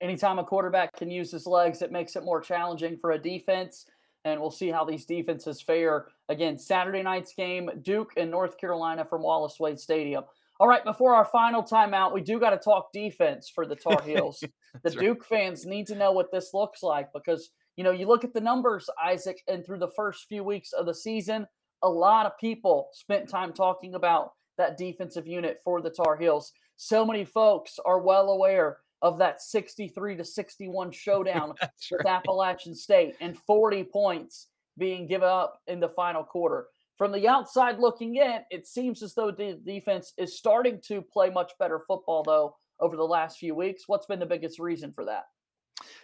Anytime 0.00 0.38
a 0.38 0.44
quarterback 0.44 0.94
can 0.94 1.10
use 1.10 1.32
his 1.32 1.46
legs, 1.46 1.82
it 1.82 1.90
makes 1.90 2.16
it 2.16 2.24
more 2.24 2.40
challenging 2.40 2.96
for 2.98 3.12
a 3.12 3.18
defense. 3.18 3.86
And 4.24 4.40
we'll 4.40 4.50
see 4.50 4.68
how 4.68 4.84
these 4.84 5.06
defenses 5.06 5.62
fare. 5.62 6.08
Again, 6.28 6.58
Saturday 6.58 7.02
night's 7.02 7.32
game, 7.32 7.70
Duke 7.82 8.12
and 8.16 8.30
North 8.30 8.58
Carolina 8.58 9.04
from 9.04 9.22
Wallace 9.22 9.58
Wade 9.60 9.78
Stadium. 9.78 10.24
All 10.58 10.66
right, 10.66 10.84
before 10.84 11.14
our 11.14 11.24
final 11.24 11.62
timeout, 11.62 12.12
we 12.12 12.22
do 12.22 12.40
got 12.40 12.50
to 12.50 12.56
talk 12.56 12.92
defense 12.92 13.48
for 13.48 13.66
the 13.66 13.76
Tar 13.76 14.02
Heels. 14.02 14.42
the 14.82 14.90
Duke 14.90 15.30
right. 15.30 15.40
fans 15.40 15.66
need 15.66 15.86
to 15.88 15.94
know 15.94 16.12
what 16.12 16.32
this 16.32 16.54
looks 16.54 16.82
like 16.82 17.12
because– 17.12 17.50
you 17.76 17.84
know, 17.84 17.90
you 17.90 18.06
look 18.06 18.24
at 18.24 18.32
the 18.32 18.40
numbers, 18.40 18.88
Isaac, 19.02 19.42
and 19.48 19.64
through 19.64 19.78
the 19.78 19.92
first 19.94 20.26
few 20.28 20.42
weeks 20.42 20.72
of 20.72 20.86
the 20.86 20.94
season, 20.94 21.46
a 21.82 21.88
lot 21.88 22.26
of 22.26 22.38
people 22.38 22.88
spent 22.92 23.28
time 23.28 23.52
talking 23.52 23.94
about 23.94 24.32
that 24.58 24.78
defensive 24.78 25.26
unit 25.26 25.58
for 25.62 25.82
the 25.82 25.90
Tar 25.90 26.16
Heels. 26.16 26.52
So 26.76 27.04
many 27.04 27.24
folks 27.24 27.78
are 27.84 28.00
well 28.00 28.30
aware 28.30 28.78
of 29.02 29.18
that 29.18 29.42
63 29.42 30.16
to 30.16 30.24
61 30.24 30.90
showdown 30.90 31.48
with 31.90 32.00
right. 32.04 32.06
Appalachian 32.06 32.74
State 32.74 33.14
and 33.20 33.36
40 33.36 33.84
points 33.84 34.48
being 34.78 35.06
given 35.06 35.28
up 35.28 35.60
in 35.66 35.80
the 35.80 35.88
final 35.88 36.24
quarter. 36.24 36.66
From 36.96 37.12
the 37.12 37.28
outside 37.28 37.78
looking 37.78 38.16
in, 38.16 38.38
it 38.50 38.66
seems 38.66 39.02
as 39.02 39.12
though 39.12 39.30
the 39.30 39.60
defense 39.66 40.14
is 40.16 40.38
starting 40.38 40.80
to 40.88 41.02
play 41.02 41.28
much 41.28 41.52
better 41.58 41.78
football, 41.78 42.22
though, 42.22 42.56
over 42.80 42.96
the 42.96 43.04
last 43.04 43.38
few 43.38 43.54
weeks. 43.54 43.84
What's 43.86 44.06
been 44.06 44.18
the 44.18 44.24
biggest 44.24 44.58
reason 44.58 44.92
for 44.92 45.04
that? 45.04 45.24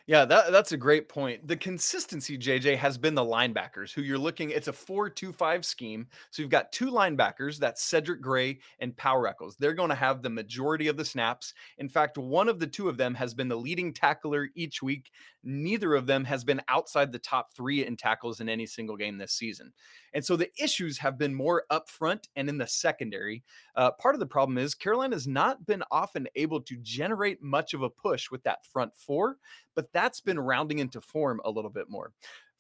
Yeah, 0.06 0.24
that, 0.24 0.50
that's 0.50 0.72
a 0.72 0.76
great 0.76 1.08
point. 1.08 1.46
The 1.46 1.56
consistency, 1.56 2.36
JJ, 2.36 2.76
has 2.76 2.98
been 2.98 3.14
the 3.14 3.24
linebackers 3.24 3.92
who 3.92 4.02
you're 4.02 4.18
looking. 4.18 4.50
It's 4.50 4.66
a 4.68 4.72
four-two-five 4.72 5.64
scheme. 5.64 6.08
So 6.30 6.42
you've 6.42 6.50
got 6.50 6.72
two 6.72 6.90
linebackers 6.90 7.58
that's 7.58 7.82
Cedric 7.84 8.20
Gray 8.20 8.58
and 8.80 8.96
Power 8.96 9.28
Echols. 9.28 9.56
They're 9.58 9.74
going 9.74 9.90
to 9.90 9.94
have 9.94 10.22
the 10.22 10.30
majority 10.30 10.88
of 10.88 10.96
the 10.96 11.04
snaps. 11.04 11.54
In 11.78 11.88
fact, 11.88 12.18
one 12.18 12.48
of 12.48 12.58
the 12.58 12.66
two 12.66 12.88
of 12.88 12.96
them 12.96 13.14
has 13.14 13.32
been 13.32 13.48
the 13.48 13.56
leading 13.56 13.92
tackler 13.92 14.48
each 14.56 14.82
week. 14.82 15.10
Neither 15.44 15.94
of 15.94 16.06
them 16.06 16.24
has 16.24 16.42
been 16.44 16.60
outside 16.68 17.12
the 17.12 17.18
top 17.18 17.54
three 17.54 17.86
in 17.86 17.96
tackles 17.96 18.40
in 18.40 18.48
any 18.48 18.66
single 18.66 18.96
game 18.96 19.18
this 19.18 19.32
season. 19.32 19.72
And 20.14 20.24
so 20.24 20.36
the 20.36 20.50
issues 20.62 20.98
have 20.98 21.16
been 21.18 21.34
more 21.34 21.64
up 21.70 21.88
front 21.88 22.28
and 22.36 22.48
in 22.48 22.58
the 22.58 22.66
secondary. 22.66 23.42
Uh, 23.76 23.92
part 23.92 24.14
of 24.14 24.20
the 24.20 24.26
problem 24.26 24.58
is 24.58 24.74
Carolina 24.74 25.14
has 25.14 25.26
not 25.26 25.64
been 25.66 25.82
often 25.90 26.26
able 26.34 26.60
to 26.62 26.76
generate 26.82 27.42
much 27.42 27.72
of 27.72 27.82
a 27.82 27.90
push 27.90 28.30
with 28.30 28.42
that 28.42 28.66
front 28.66 28.92
four 28.96 29.38
but 29.74 29.91
that's 29.92 30.20
been 30.20 30.40
rounding 30.40 30.78
into 30.78 31.00
form 31.00 31.40
a 31.44 31.50
little 31.50 31.70
bit 31.70 31.88
more. 31.88 32.12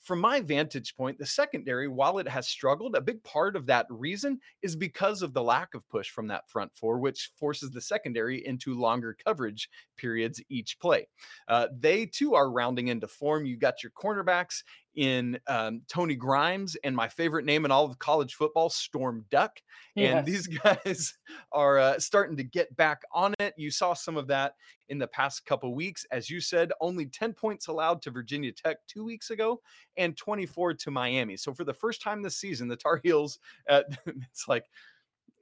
From 0.02 0.18
my 0.18 0.40
vantage 0.40 0.96
point, 0.96 1.16
the 1.18 1.26
secondary, 1.26 1.86
while 1.86 2.18
it 2.18 2.26
has 2.26 2.48
struggled, 2.48 2.96
a 2.96 3.00
big 3.00 3.22
part 3.22 3.54
of 3.54 3.66
that 3.66 3.86
reason 3.88 4.40
is 4.60 4.74
because 4.74 5.22
of 5.22 5.32
the 5.32 5.44
lack 5.44 5.74
of 5.74 5.88
push 5.88 6.10
from 6.10 6.26
that 6.26 6.50
front 6.50 6.72
four, 6.74 6.98
which 6.98 7.30
forces 7.38 7.70
the 7.70 7.80
secondary 7.80 8.44
into 8.44 8.74
longer 8.74 9.16
coverage 9.24 9.68
periods 9.96 10.42
each 10.48 10.80
play. 10.80 11.06
Uh, 11.46 11.68
they 11.78 12.04
too 12.04 12.34
are 12.34 12.50
rounding 12.50 12.88
into 12.88 13.06
form. 13.06 13.46
You 13.46 13.56
got 13.56 13.84
your 13.84 13.92
cornerbacks 13.92 14.64
in 14.94 15.38
um, 15.46 15.82
Tony 15.88 16.14
Grimes 16.14 16.76
and 16.84 16.94
my 16.94 17.08
favorite 17.08 17.44
name 17.44 17.64
in 17.64 17.70
all 17.70 17.84
of 17.84 17.98
college 17.98 18.34
football, 18.34 18.68
Storm 18.68 19.24
Duck. 19.30 19.60
Yes. 19.94 20.14
And 20.14 20.26
these 20.26 20.46
guys 20.64 21.14
are 21.52 21.78
uh, 21.78 21.98
starting 21.98 22.36
to 22.36 22.44
get 22.44 22.74
back 22.76 23.02
on 23.12 23.34
it. 23.40 23.54
You 23.56 23.70
saw 23.70 23.94
some 23.94 24.16
of 24.16 24.26
that 24.28 24.54
in 24.88 24.98
the 24.98 25.06
past 25.06 25.46
couple 25.46 25.74
weeks. 25.74 26.04
As 26.10 26.28
you 26.28 26.40
said, 26.40 26.72
only 26.80 27.06
10 27.06 27.32
points 27.32 27.68
allowed 27.68 28.02
to 28.02 28.10
Virginia 28.10 28.52
Tech 28.52 28.78
two 28.86 29.04
weeks 29.04 29.30
ago 29.30 29.60
and 29.96 30.16
24 30.16 30.74
to 30.74 30.90
Miami. 30.90 31.36
So 31.36 31.54
for 31.54 31.64
the 31.64 31.74
first 31.74 32.02
time 32.02 32.22
this 32.22 32.36
season, 32.36 32.68
the 32.68 32.76
Tar 32.76 33.00
Heels, 33.02 33.38
uh, 33.68 33.82
it's 34.06 34.48
like, 34.48 34.66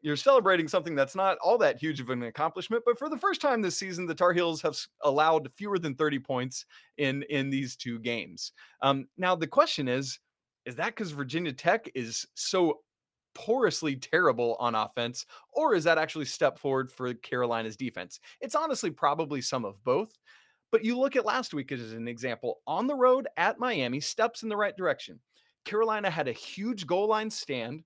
you're 0.02 0.16
celebrating 0.16 0.66
something 0.68 0.94
that's 0.94 1.14
not 1.14 1.38
all 1.38 1.58
that 1.58 1.78
huge 1.78 2.00
of 2.00 2.10
an 2.10 2.22
accomplishment. 2.22 2.82
But 2.86 2.98
for 2.98 3.08
the 3.08 3.18
first 3.18 3.40
time 3.40 3.60
this 3.60 3.76
season, 3.76 4.06
the 4.06 4.14
Tar 4.14 4.32
Heels 4.32 4.62
have 4.62 4.76
allowed 5.02 5.50
fewer 5.52 5.78
than 5.78 5.94
30 5.94 6.18
points 6.20 6.64
in 6.98 7.22
in 7.24 7.50
these 7.50 7.76
two 7.76 7.98
games. 7.98 8.52
Um, 8.82 9.08
now 9.18 9.34
the 9.34 9.46
question 9.46 9.88
is, 9.88 10.18
is 10.64 10.76
that 10.76 10.94
because 10.94 11.10
Virginia 11.10 11.52
Tech 11.52 11.90
is 11.94 12.26
so 12.34 12.80
porously 13.34 13.96
terrible 13.96 14.56
on 14.58 14.74
offense, 14.74 15.26
or 15.52 15.74
is 15.74 15.84
that 15.84 15.98
actually 15.98 16.24
step 16.24 16.58
forward 16.58 16.90
for 16.90 17.14
Carolina's 17.14 17.76
defense? 17.76 18.20
It's 18.40 18.54
honestly 18.54 18.90
probably 18.90 19.40
some 19.40 19.64
of 19.64 19.82
both. 19.84 20.16
But 20.72 20.84
you 20.84 20.98
look 20.98 21.16
at 21.16 21.26
last 21.26 21.52
week 21.52 21.72
as 21.72 21.92
an 21.92 22.06
example 22.06 22.60
on 22.66 22.86
the 22.86 22.94
road 22.94 23.26
at 23.36 23.58
Miami, 23.58 24.00
steps 24.00 24.44
in 24.44 24.48
the 24.48 24.56
right 24.56 24.76
direction. 24.76 25.18
Carolina 25.64 26.08
had 26.08 26.28
a 26.28 26.32
huge 26.32 26.86
goal 26.86 27.08
line 27.08 27.28
stand 27.28 27.82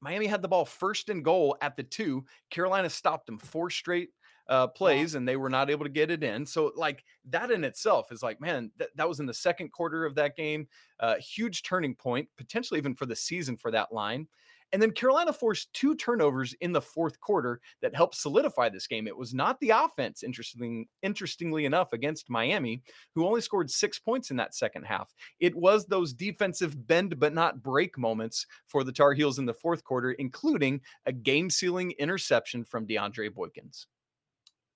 Miami 0.00 0.26
had 0.26 0.42
the 0.42 0.48
ball 0.48 0.64
first 0.64 1.08
and 1.08 1.24
goal 1.24 1.56
at 1.60 1.76
the 1.76 1.82
two. 1.82 2.24
Carolina 2.50 2.90
stopped 2.90 3.26
them 3.26 3.38
four 3.38 3.70
straight 3.70 4.10
uh, 4.48 4.66
plays 4.66 5.14
and 5.14 5.28
they 5.28 5.36
were 5.36 5.50
not 5.50 5.70
able 5.70 5.84
to 5.84 5.90
get 5.90 6.10
it 6.10 6.24
in. 6.24 6.46
So, 6.46 6.72
like, 6.74 7.04
that 7.30 7.50
in 7.50 7.64
itself 7.64 8.10
is 8.12 8.22
like, 8.22 8.40
man, 8.40 8.70
th- 8.78 8.90
that 8.96 9.08
was 9.08 9.20
in 9.20 9.26
the 9.26 9.34
second 9.34 9.72
quarter 9.72 10.06
of 10.06 10.14
that 10.14 10.36
game. 10.36 10.68
Uh, 11.00 11.16
huge 11.16 11.62
turning 11.62 11.94
point, 11.94 12.28
potentially 12.36 12.78
even 12.78 12.94
for 12.94 13.06
the 13.06 13.16
season 13.16 13.56
for 13.56 13.70
that 13.70 13.92
line. 13.92 14.26
And 14.72 14.82
then 14.82 14.90
Carolina 14.90 15.32
forced 15.32 15.72
two 15.72 15.94
turnovers 15.94 16.54
in 16.60 16.72
the 16.72 16.80
fourth 16.80 17.20
quarter 17.20 17.60
that 17.80 17.94
helped 17.94 18.16
solidify 18.16 18.68
this 18.68 18.86
game. 18.86 19.06
It 19.06 19.16
was 19.16 19.32
not 19.32 19.58
the 19.60 19.70
offense, 19.70 20.22
interesting, 20.22 20.86
interestingly 21.02 21.64
enough, 21.64 21.92
against 21.92 22.30
Miami, 22.30 22.82
who 23.14 23.26
only 23.26 23.40
scored 23.40 23.70
six 23.70 23.98
points 23.98 24.30
in 24.30 24.36
that 24.36 24.54
second 24.54 24.84
half. 24.84 25.14
It 25.40 25.54
was 25.54 25.86
those 25.86 26.12
defensive 26.12 26.86
bend 26.86 27.18
but 27.18 27.34
not 27.34 27.62
break 27.62 27.96
moments 27.96 28.46
for 28.66 28.84
the 28.84 28.92
Tar 28.92 29.14
Heels 29.14 29.38
in 29.38 29.46
the 29.46 29.54
fourth 29.54 29.84
quarter, 29.84 30.12
including 30.12 30.80
a 31.06 31.12
game 31.12 31.50
sealing 31.50 31.92
interception 31.92 32.64
from 32.64 32.86
DeAndre 32.86 33.30
Boykins 33.30 33.86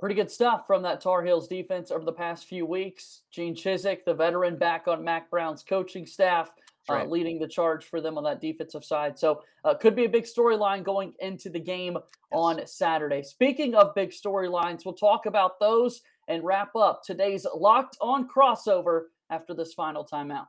pretty 0.02 0.16
good 0.16 0.32
stuff 0.32 0.66
from 0.66 0.82
that 0.82 1.00
Tar 1.00 1.22
Heels 1.22 1.46
defense 1.46 1.92
over 1.92 2.04
the 2.04 2.10
past 2.10 2.46
few 2.46 2.66
weeks. 2.66 3.22
Gene 3.30 3.54
Chizik, 3.54 4.04
the 4.04 4.12
veteran, 4.12 4.56
back 4.56 4.88
on 4.88 5.04
Mack 5.04 5.30
Brown's 5.30 5.62
coaching 5.62 6.06
staff, 6.06 6.50
uh, 6.90 6.94
right. 6.94 7.06
uh, 7.06 7.08
leading 7.08 7.38
the 7.38 7.46
charge 7.46 7.84
for 7.84 8.00
them 8.00 8.18
on 8.18 8.24
that 8.24 8.40
defensive 8.40 8.84
side. 8.84 9.16
So, 9.16 9.44
uh, 9.62 9.74
could 9.74 9.94
be 9.94 10.04
a 10.04 10.08
big 10.08 10.24
storyline 10.24 10.82
going 10.82 11.12
into 11.20 11.50
the 11.50 11.60
game 11.60 11.92
yes. 11.92 12.02
on 12.32 12.66
Saturday. 12.66 13.22
Speaking 13.22 13.76
of 13.76 13.94
big 13.94 14.10
storylines, 14.10 14.84
we'll 14.84 14.94
talk 14.94 15.26
about 15.26 15.60
those 15.60 16.00
and 16.26 16.42
wrap 16.42 16.74
up 16.74 17.04
today's 17.04 17.46
locked 17.54 17.96
on 18.00 18.28
crossover 18.28 19.02
after 19.30 19.54
this 19.54 19.72
final 19.72 20.04
timeout. 20.04 20.48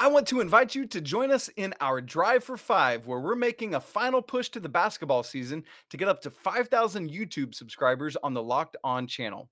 I 0.00 0.08
want 0.08 0.26
to 0.28 0.40
invite 0.40 0.74
you 0.74 0.86
to 0.86 1.00
join 1.00 1.30
us 1.30 1.48
in 1.56 1.72
our 1.80 2.00
Drive 2.00 2.42
for 2.42 2.56
Five, 2.56 3.06
where 3.06 3.20
we're 3.20 3.36
making 3.36 3.74
a 3.74 3.80
final 3.80 4.20
push 4.20 4.48
to 4.50 4.60
the 4.60 4.68
basketball 4.68 5.22
season 5.22 5.62
to 5.90 5.96
get 5.96 6.08
up 6.08 6.20
to 6.22 6.30
5,000 6.30 7.08
YouTube 7.08 7.54
subscribers 7.54 8.16
on 8.24 8.34
the 8.34 8.42
Locked 8.42 8.76
On 8.82 9.06
channel. 9.06 9.48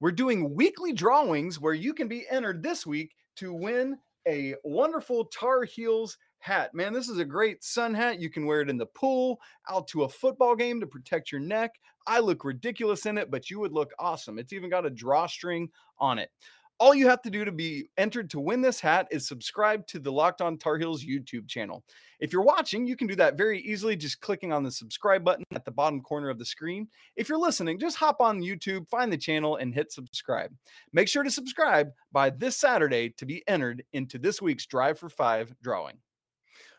We're 0.00 0.10
doing 0.10 0.56
weekly 0.56 0.92
drawings 0.92 1.60
where 1.60 1.72
you 1.72 1.94
can 1.94 2.08
be 2.08 2.26
entered 2.28 2.64
this 2.64 2.84
week 2.84 3.14
to 3.36 3.54
win 3.54 3.96
a 4.26 4.56
wonderful 4.64 5.26
Tar 5.26 5.62
Heels 5.62 6.18
hat. 6.40 6.74
Man, 6.74 6.92
this 6.92 7.08
is 7.08 7.18
a 7.18 7.24
great 7.24 7.62
sun 7.62 7.94
hat. 7.94 8.20
You 8.20 8.28
can 8.28 8.44
wear 8.44 8.60
it 8.62 8.68
in 8.68 8.78
the 8.78 8.86
pool, 8.86 9.40
out 9.70 9.86
to 9.88 10.02
a 10.02 10.08
football 10.08 10.56
game 10.56 10.80
to 10.80 10.86
protect 10.86 11.30
your 11.30 11.40
neck. 11.40 11.72
I 12.08 12.18
look 12.18 12.44
ridiculous 12.44 13.06
in 13.06 13.18
it, 13.18 13.30
but 13.30 13.50
you 13.50 13.60
would 13.60 13.72
look 13.72 13.92
awesome. 14.00 14.38
It's 14.38 14.52
even 14.52 14.68
got 14.68 14.84
a 14.84 14.90
drawstring 14.90 15.70
on 15.98 16.18
it. 16.18 16.30
All 16.78 16.94
you 16.94 17.08
have 17.08 17.22
to 17.22 17.30
do 17.30 17.42
to 17.44 17.52
be 17.52 17.88
entered 17.96 18.28
to 18.30 18.40
win 18.40 18.60
this 18.60 18.80
hat 18.80 19.08
is 19.10 19.26
subscribe 19.26 19.86
to 19.86 19.98
the 19.98 20.12
Locked 20.12 20.42
On 20.42 20.58
Tar 20.58 20.76
Heels 20.76 21.02
YouTube 21.02 21.48
channel. 21.48 21.82
If 22.20 22.34
you're 22.34 22.42
watching, 22.42 22.86
you 22.86 22.96
can 22.96 23.06
do 23.06 23.16
that 23.16 23.38
very 23.38 23.60
easily 23.60 23.96
just 23.96 24.20
clicking 24.20 24.52
on 24.52 24.62
the 24.62 24.70
subscribe 24.70 25.24
button 25.24 25.44
at 25.54 25.64
the 25.64 25.70
bottom 25.70 26.02
corner 26.02 26.28
of 26.28 26.38
the 26.38 26.44
screen. 26.44 26.88
If 27.16 27.30
you're 27.30 27.38
listening, 27.38 27.78
just 27.78 27.96
hop 27.96 28.20
on 28.20 28.42
YouTube, 28.42 28.88
find 28.90 29.10
the 29.10 29.16
channel, 29.16 29.56
and 29.56 29.74
hit 29.74 29.90
subscribe. 29.90 30.52
Make 30.92 31.08
sure 31.08 31.22
to 31.22 31.30
subscribe 31.30 31.92
by 32.12 32.28
this 32.28 32.56
Saturday 32.58 33.08
to 33.16 33.24
be 33.24 33.42
entered 33.48 33.82
into 33.94 34.18
this 34.18 34.42
week's 34.42 34.66
Drive 34.66 34.98
for 34.98 35.08
Five 35.08 35.54
drawing. 35.62 35.96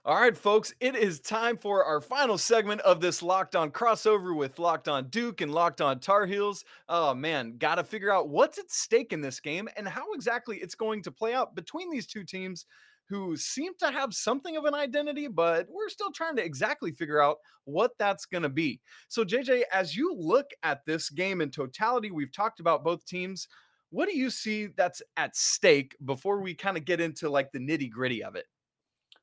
All 0.07 0.15
right, 0.15 0.37
folks, 0.37 0.73
it 0.79 0.95
is 0.95 1.19
time 1.19 1.57
for 1.57 1.83
our 1.83 1.99
final 1.99 2.37
segment 2.37 2.79
of 2.79 3.01
this 3.01 3.21
Locked 3.21 3.57
On 3.57 3.69
crossover 3.69 4.33
with 4.33 4.57
Locked 4.57 4.87
On 4.87 5.09
Duke 5.09 5.41
and 5.41 5.53
Locked 5.53 5.81
On 5.81 5.99
Tar 5.99 6.25
Heels. 6.25 6.63
Oh, 6.87 7.13
man, 7.13 7.57
got 7.57 7.75
to 7.75 7.83
figure 7.83 8.09
out 8.09 8.29
what's 8.29 8.57
at 8.57 8.71
stake 8.71 9.11
in 9.11 9.19
this 9.19 9.41
game 9.41 9.67
and 9.75 9.85
how 9.85 10.13
exactly 10.13 10.59
it's 10.59 10.75
going 10.75 11.03
to 11.03 11.11
play 11.11 11.33
out 11.33 11.55
between 11.55 11.91
these 11.91 12.07
two 12.07 12.23
teams 12.23 12.65
who 13.09 13.35
seem 13.35 13.73
to 13.79 13.91
have 13.91 14.13
something 14.13 14.55
of 14.55 14.63
an 14.63 14.73
identity, 14.73 15.27
but 15.27 15.67
we're 15.69 15.89
still 15.89 16.13
trying 16.13 16.37
to 16.37 16.45
exactly 16.45 16.93
figure 16.93 17.21
out 17.21 17.39
what 17.65 17.91
that's 17.99 18.25
going 18.25 18.43
to 18.43 18.49
be. 18.49 18.79
So, 19.09 19.25
JJ, 19.25 19.63
as 19.73 19.93
you 19.93 20.15
look 20.15 20.51
at 20.63 20.85
this 20.85 21.09
game 21.09 21.41
in 21.41 21.51
totality, 21.51 22.11
we've 22.11 22.31
talked 22.31 22.61
about 22.61 22.85
both 22.85 23.05
teams. 23.05 23.49
What 23.89 24.07
do 24.07 24.17
you 24.17 24.29
see 24.29 24.67
that's 24.67 25.01
at 25.17 25.35
stake 25.35 25.97
before 26.05 26.39
we 26.39 26.53
kind 26.53 26.77
of 26.77 26.85
get 26.85 27.01
into 27.01 27.29
like 27.29 27.51
the 27.51 27.59
nitty 27.59 27.89
gritty 27.89 28.23
of 28.23 28.37
it? 28.37 28.45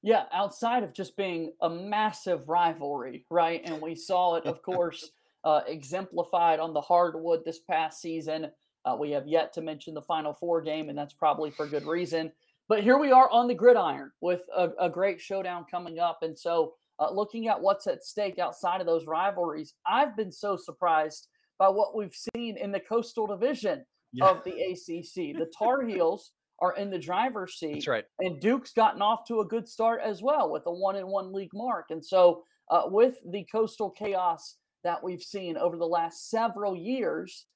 Yeah, 0.05 0.25
outside 0.35 0.83
of 0.83 0.93
just 0.93 1.17
being 1.17 1.55
a 1.63 1.71
massive 1.71 2.47
rivalry, 2.47 3.25
right? 3.31 3.63
And 3.65 3.81
we 3.81 3.95
saw 3.95 4.35
it, 4.35 4.45
of 4.45 4.61
course, 4.61 5.11
uh, 5.45 5.63
exemplified 5.67 6.61
on 6.61 6.75
the 6.75 6.81
hardwood 6.83 7.43
this 7.43 7.61
past 7.61 8.03
season. 8.03 8.51
Uh, 8.85 8.97
we 9.01 9.11
have 9.13 9.27
yet 9.27 9.55
to 9.55 9.63
mention 9.63 9.95
the 9.95 10.03
Final 10.03 10.35
Four 10.35 10.61
game, 10.61 10.91
and 10.91 10.99
that's 10.99 11.15
probably 11.15 11.51
for 11.51 11.67
good 11.67 11.87
reason. 11.87 12.31
But 12.69 12.83
here 12.83 12.99
we 12.99 13.13
are 13.13 13.31
on 13.31 13.49
the 13.49 13.55
gridiron 13.55 14.11
with 14.21 14.43
a, 14.55 14.69
a 14.79 14.91
great 14.91 15.23
showdown 15.23 15.65
coming 15.71 15.99
up. 15.99 16.19
And 16.21 16.39
so, 16.39 16.75
uh, 16.99 17.11
looking 17.11 17.49
at 17.49 17.59
what's 17.59 17.87
at 17.87 18.05
stake 18.05 18.39
outside 18.39 18.83
of 18.83 18.87
those 18.87 19.07
rivalries, 19.07 19.73
I've 19.87 20.15
been 20.19 20.31
so 20.31 20.59
surprised 20.59 21.29
by 21.59 21.71
what 21.71 21.97
we've 21.97 22.15
seen 22.37 22.59
in 22.59 22.73
the 22.73 22.81
Coastal 22.81 23.27
Division 23.27 23.87
yeah. 24.13 24.27
of 24.27 24.45
the 24.45 24.51
ACC. 24.51 25.39
The 25.39 25.51
Tar 25.59 25.83
Heels 25.87 26.33
are 26.61 26.77
in 26.77 26.91
the 26.91 26.99
driver's 26.99 27.55
seat. 27.55 27.75
That's 27.75 27.89
right. 27.89 28.05
And 28.21 28.41
Duke's 28.41 28.73
gotten 28.73 29.03
off 29.03 29.27
to 29.29 29.41
a 29.41 29.45
good 29.45 29.69
start 29.69 30.01
as 30.05 30.23
well 30.23 30.51
with 30.51 30.63
a 30.67 30.73
one 30.73 30.97
in 30.97 31.07
one 31.07 31.33
league 31.33 31.55
mark. 31.55 31.87
And 31.91 32.05
so, 32.05 32.43
uh, 32.71 32.83
with 32.87 33.17
the 33.31 33.45
coastal 33.51 33.91
chaos 33.91 34.57
that 34.85 35.03
we've 35.03 35.23
seen 35.23 35.57
over 35.57 35.77
the 35.77 35.85
last 35.85 36.31
several 36.31 36.77
years, 36.77 37.47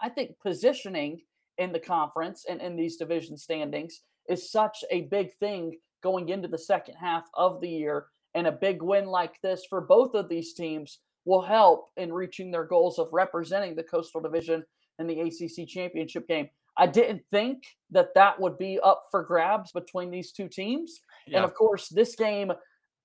I 0.00 0.08
think 0.08 0.32
positioning 0.42 1.20
in 1.56 1.72
the 1.72 1.80
conference 1.80 2.44
and 2.48 2.60
in 2.60 2.76
these 2.76 2.96
division 2.96 3.36
standings 3.36 4.00
is 4.28 4.50
such 4.50 4.84
a 4.90 5.02
big 5.02 5.32
thing 5.34 5.78
going 6.02 6.28
into 6.28 6.48
the 6.48 6.58
second 6.58 6.94
half 6.94 7.24
of 7.34 7.60
the 7.60 7.68
year. 7.68 8.06
And 8.34 8.46
a 8.46 8.52
big 8.52 8.82
win 8.82 9.06
like 9.06 9.40
this 9.42 9.64
for 9.68 9.80
both 9.80 10.14
of 10.14 10.28
these 10.28 10.52
teams 10.52 10.98
will 11.24 11.42
help 11.42 11.88
in 11.96 12.12
reaching 12.12 12.50
their 12.50 12.64
goals 12.64 12.98
of 12.98 13.08
representing 13.12 13.74
the 13.74 13.82
Coastal 13.82 14.20
Division 14.20 14.64
in 14.98 15.06
the 15.06 15.20
ACC 15.20 15.66
championship 15.66 16.28
game. 16.28 16.48
I 16.78 16.86
didn't 16.86 17.22
think 17.30 17.64
that 17.90 18.14
that 18.14 18.40
would 18.40 18.56
be 18.56 18.78
up 18.82 19.02
for 19.10 19.22
grabs 19.22 19.72
between 19.72 20.10
these 20.10 20.32
two 20.32 20.48
teams. 20.48 21.00
Yeah. 21.26 21.38
And 21.38 21.44
of 21.44 21.54
course, 21.54 21.88
this 21.88 22.14
game, 22.14 22.52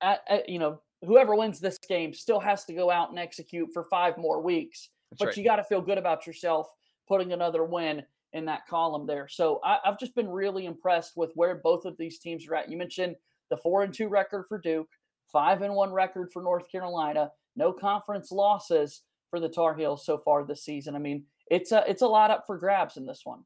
at, 0.01 0.21
at, 0.29 0.47
you 0.47 0.59
know, 0.59 0.79
whoever 1.03 1.35
wins 1.35 1.59
this 1.59 1.79
game 1.79 2.13
still 2.13 2.39
has 2.39 2.65
to 2.65 2.73
go 2.73 2.91
out 2.91 3.09
and 3.09 3.19
execute 3.19 3.69
for 3.73 3.83
five 3.85 4.17
more 4.17 4.41
weeks. 4.41 4.89
That's 5.09 5.19
but 5.19 5.25
right. 5.27 5.37
you 5.37 5.43
got 5.43 5.55
to 5.57 5.63
feel 5.63 5.81
good 5.81 5.97
about 5.97 6.27
yourself 6.27 6.67
putting 7.07 7.33
another 7.33 7.63
win 7.63 8.03
in 8.33 8.45
that 8.45 8.67
column 8.67 9.05
there. 9.05 9.27
So 9.27 9.59
I, 9.63 9.79
have 9.83 9.99
just 9.99 10.15
been 10.15 10.29
really 10.29 10.65
impressed 10.65 11.13
with 11.15 11.31
where 11.35 11.55
both 11.55 11.85
of 11.85 11.97
these 11.97 12.19
teams 12.19 12.47
are 12.47 12.55
at. 12.55 12.69
You 12.69 12.77
mentioned 12.77 13.15
the 13.49 13.57
four 13.57 13.83
and 13.83 13.93
two 13.93 14.07
record 14.07 14.45
for 14.47 14.59
Duke, 14.59 14.89
five 15.31 15.61
and 15.61 15.73
one 15.73 15.91
record 15.91 16.31
for 16.31 16.41
North 16.41 16.71
Carolina, 16.71 17.31
no 17.55 17.71
conference 17.71 18.31
losses 18.31 19.01
for 19.29 19.39
the 19.39 19.49
Tar 19.49 19.75
Heels 19.75 20.05
so 20.05 20.17
far 20.17 20.43
this 20.43 20.63
season. 20.63 20.95
I 20.95 20.99
mean, 20.99 21.25
it's 21.47 21.71
a 21.71 21.83
it's 21.87 22.01
a 22.01 22.07
lot 22.07 22.31
up 22.31 22.45
for 22.47 22.57
grabs 22.57 22.97
in 22.97 23.05
this 23.05 23.21
one. 23.23 23.43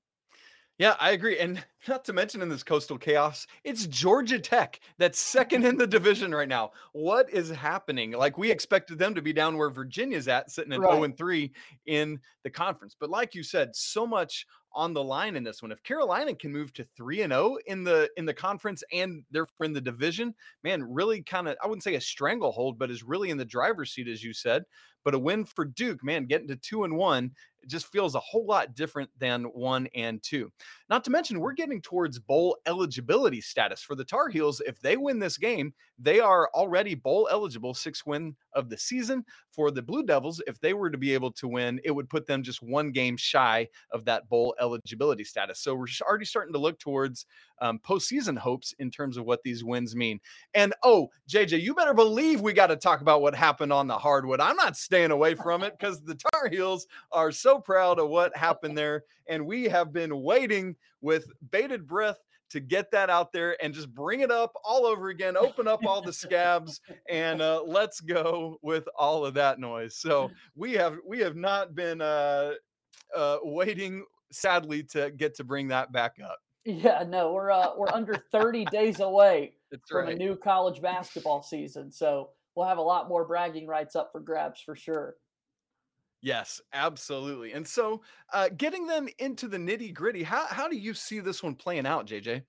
Yeah, 0.78 0.96
I 1.00 1.12
agree. 1.12 1.40
And 1.40 1.64
not 1.88 2.06
to 2.06 2.14
mention 2.14 2.42
in 2.42 2.50
this 2.50 2.64
coastal 2.64 2.98
chaos, 2.98 3.48
it's 3.64 3.88
Georgia 3.88 4.40
Tech 4.40 4.80
that's 4.98 5.20
second 5.20 5.66
in 5.66 5.78
the 5.78 5.88
division 5.88 6.34
right 6.34 6.48
now. 6.48 6.72
What 6.94 7.30
is 7.32 7.50
happening? 7.50 8.12
Like 8.12 8.38
we 8.38 8.52
expected 8.52 9.00
them 9.00 9.16
to 9.16 9.22
be 9.22 9.34
down 9.34 9.58
where 9.58 9.70
Virginia's 9.70 10.28
at, 10.28 10.52
sitting 10.52 10.74
at 10.74 10.80
right. 10.80 10.92
0 10.92 11.04
and 11.04 11.18
3 11.18 11.52
in 11.88 12.20
the 12.44 12.50
conference. 12.50 12.96
But 13.00 13.10
like 13.10 13.34
you 13.34 13.44
said, 13.44 13.76
so 13.76 14.06
much 14.06 14.46
on 14.74 14.94
the 14.94 15.04
line 15.04 15.36
in 15.36 15.44
this 15.44 15.64
one. 15.64 15.72
If 15.72 15.82
Carolina 15.82 16.36
can 16.36 16.52
move 16.52 16.72
to 16.74 16.86
3 16.96 17.24
and 17.24 17.34
0 17.34 17.58
in 17.66 17.84
the 17.84 18.10
in 18.16 18.26
the 18.26 18.34
conference 18.34 18.84
and 18.94 19.24
therefore 19.32 19.66
in 19.66 19.74
the 19.74 19.82
division, 19.82 20.36
man, 20.64 20.84
really 20.84 21.24
kind 21.24 21.48
of 21.48 21.58
I 21.64 21.68
wouldn't 21.68 21.84
say 21.84 21.96
a 21.96 22.02
stranglehold, 22.02 22.78
but 22.78 22.92
is 22.92 23.02
really 23.02 23.32
in 23.32 23.38
the 23.38 23.46
driver's 23.46 23.92
seat 23.92 24.08
as 24.08 24.24
you 24.24 24.34
said. 24.34 24.64
But 25.08 25.14
a 25.14 25.20
win 25.20 25.46
for 25.46 25.64
Duke, 25.64 26.04
man, 26.04 26.26
getting 26.26 26.50
to 26.50 26.58
2 26.58 26.84
and 26.84 26.98
1 26.98 27.32
it 27.68 27.70
just 27.70 27.92
feels 27.92 28.16
a 28.16 28.20
whole 28.20 28.46
lot 28.46 28.76
different 28.76 29.10
than 29.20 29.44
1 29.44 29.88
and 29.96 30.22
2. 30.24 30.52
Not 30.90 31.04
to 31.04 31.12
mention 31.12 31.40
we're 31.40 31.54
getting 31.54 31.82
towards 31.82 32.20
bowl 32.20 32.58
eligibility 32.66 33.42
status 33.42 33.82
for 33.82 33.96
the 33.96 34.06
Tar 34.06 34.30
Heels. 34.30 34.62
If 34.66 34.80
they 34.80 34.96
win 34.96 35.20
this 35.20 35.38
game, 35.38 35.74
they 36.00 36.20
are 36.20 36.50
already 36.54 36.96
bowl 36.96 37.28
eligible, 37.32 37.74
six 37.74 38.06
win 38.06 38.36
of 38.54 38.70
the 38.70 38.78
season. 38.78 39.26
For 39.50 39.72
the 39.72 39.82
Blue 39.82 40.04
Devils, 40.04 40.42
if 40.48 40.60
they 40.60 40.74
were 40.74 40.90
to 40.90 40.98
be 40.98 41.14
able 41.14 41.32
to 41.34 41.48
win, 41.48 41.82
it 41.84 41.92
would 41.92 42.10
put 42.10 42.26
them 42.28 42.44
just 42.44 42.62
one 42.62 42.92
game 42.92 43.18
shy 43.18 43.68
of 43.92 44.06
that 44.06 44.30
bowl 44.30 44.56
eligibility 44.62 45.24
status. 45.24 45.60
So 45.60 45.76
we're 45.76 45.88
already 46.08 46.26
starting 46.26 46.54
to 46.54 46.60
look 46.60 46.80
towards 46.80 47.26
um, 47.60 47.80
postseason 47.80 48.38
hopes 48.38 48.74
in 48.80 48.92
terms 48.92 49.18
of 49.18 49.26
what 49.26 49.44
these 49.44 49.64
wins 49.64 49.96
mean. 49.96 50.20
And 50.54 50.74
oh, 50.84 51.10
JJ, 51.30 51.62
you 51.62 51.74
better 51.74 51.94
believe 51.94 52.42
we 52.42 52.54
got 52.54 52.68
to 52.68 52.76
talk 52.76 53.02
about 53.02 53.22
what 53.22 53.36
happened 53.36 53.74
on 53.74 53.88
the 53.88 53.98
hardwood. 53.98 54.40
I'm 54.40 54.56
not 54.56 54.78
staying 54.78 55.12
away 55.12 55.36
from 55.36 55.64
it 55.64 55.78
because 55.78 56.02
the 56.02 56.16
Tar 56.16 56.50
Heels 56.50 56.88
are 57.12 57.32
so 57.32 57.60
proud 57.60 58.00
of 58.00 58.10
what 58.10 58.36
happened 58.36 58.78
there. 58.78 59.04
And 59.28 59.46
we 59.46 59.66
have 59.66 59.92
been 59.92 60.22
waiting 60.22 60.76
with 61.02 61.28
bated 61.52 61.88
breath 61.88 62.18
to 62.50 62.60
get 62.60 62.92
that 62.92 63.10
out 63.10 63.34
there 63.34 63.62
and 63.62 63.74
just 63.74 63.94
bring 63.94 64.22
it 64.22 64.32
up 64.32 64.54
all 64.64 64.86
over 64.86 65.10
again, 65.10 65.36
open 65.36 65.68
up 65.68 65.86
all 65.86 66.02
the 66.02 66.14
scabs, 66.14 66.82
and 67.10 67.42
uh, 67.42 67.62
let's 67.66 68.00
go 68.00 68.58
with 68.62 68.88
all 68.98 69.26
of 69.26 69.34
that 69.34 69.60
noise. 69.60 69.96
So 69.96 70.32
we 70.56 70.74
have 70.74 70.98
we 71.06 71.20
have 71.20 71.36
not 71.36 71.76
been 71.76 72.02
uh, 72.02 72.54
uh, 73.16 73.38
waiting, 73.44 74.06
sadly, 74.32 74.84
to 74.84 75.12
get 75.12 75.36
to 75.36 75.44
bring 75.44 75.68
that 75.70 75.92
back 75.92 76.18
up. 76.24 76.40
Yeah, 76.68 77.06
no, 77.08 77.32
we're 77.32 77.50
uh, 77.50 77.78
we're 77.78 77.88
under 77.94 78.14
30 78.32 78.66
days 78.66 79.00
away 79.00 79.54
That's 79.72 79.90
from 79.90 80.08
right. 80.08 80.16
a 80.16 80.18
new 80.18 80.36
college 80.36 80.82
basketball 80.82 81.42
season, 81.42 81.94
so 81.94 82.32
we'll 82.56 82.68
have 82.68 82.78
a 82.78 82.82
lot 82.82 83.08
more 83.08 83.24
bragging 83.24 83.68
rights 83.68 83.96
up 83.96 84.12
for 84.12 84.20
grabs 84.20 84.60
for 84.60 84.76
sure. 84.76 85.16
Yes, 86.22 86.60
absolutely. 86.74 87.54
And 87.54 87.66
so, 87.66 88.02
uh, 88.34 88.50
getting 88.50 88.86
them 88.86 89.08
into 89.18 89.48
the 89.48 89.56
nitty 89.56 89.94
gritty, 89.94 90.24
how 90.24 90.46
how 90.48 90.68
do 90.68 90.76
you 90.76 90.94
see 90.94 91.22
this 91.22 91.42
one 91.42 91.56
playing 91.56 91.86
out, 91.86 92.06
JJ? 92.06 92.44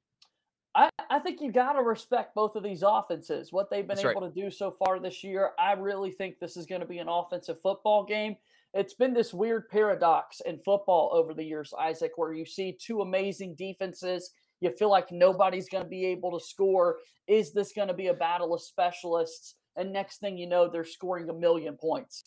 I, 0.79 0.91
I 1.11 1.19
think 1.19 1.41
you 1.41 1.51
got 1.51 1.73
to 1.73 1.83
respect 1.83 2.37
both 2.37 2.55
of 2.55 2.63
these 2.63 2.85
offenses, 2.87 3.53
what 3.53 3.69
they've 3.69 3.87
been 3.87 3.97
That's 3.97 4.05
right. 4.05 4.17
able 4.17 4.31
to 4.31 4.41
do 4.41 4.49
so 4.49 4.71
far 4.71 5.01
this 5.01 5.25
year. 5.25 5.51
I 5.59 5.73
really 5.73 6.13
think 6.13 6.39
this 6.39 6.57
is 6.57 6.67
going 6.67 6.83
to 6.83 6.87
be 6.87 6.99
an 6.99 7.09
offensive 7.09 7.61
football 7.61 8.05
game. 8.05 8.37
It's 8.75 8.95
been 8.95 9.13
this 9.13 9.35
weird 9.35 9.69
paradox 9.71 10.41
in 10.47 10.59
football 10.59 11.11
over 11.13 11.35
the 11.35 11.43
years, 11.43 11.75
Isaac, 11.77 12.13
where 12.15 12.33
you 12.33 12.47
see 12.47 12.79
two 12.81 13.01
amazing 13.01 13.57
defenses. 13.57 14.31
You 14.61 14.71
feel 14.71 14.89
like 14.89 15.11
nobody's 15.11 15.69
going 15.69 15.83
to 15.83 15.91
be 15.91 16.07
able 16.07 16.39
to 16.39 16.45
score. 16.45 16.99
Is 17.27 17.53
this 17.53 17.73
going 17.73 17.89
to 17.89 17.95
be 17.95 18.09
a 18.09 18.15
battle 18.15 18.55
of 18.55 18.63
specialists? 18.63 19.57
And 19.75 19.93
next 19.93 20.19
thing 20.19 20.39
you 20.39 20.47
know, 20.47 20.69
they're 20.69 20.85
scoring 20.85 21.29
a 21.29 21.35
million 21.35 21.77
points. 21.77 22.23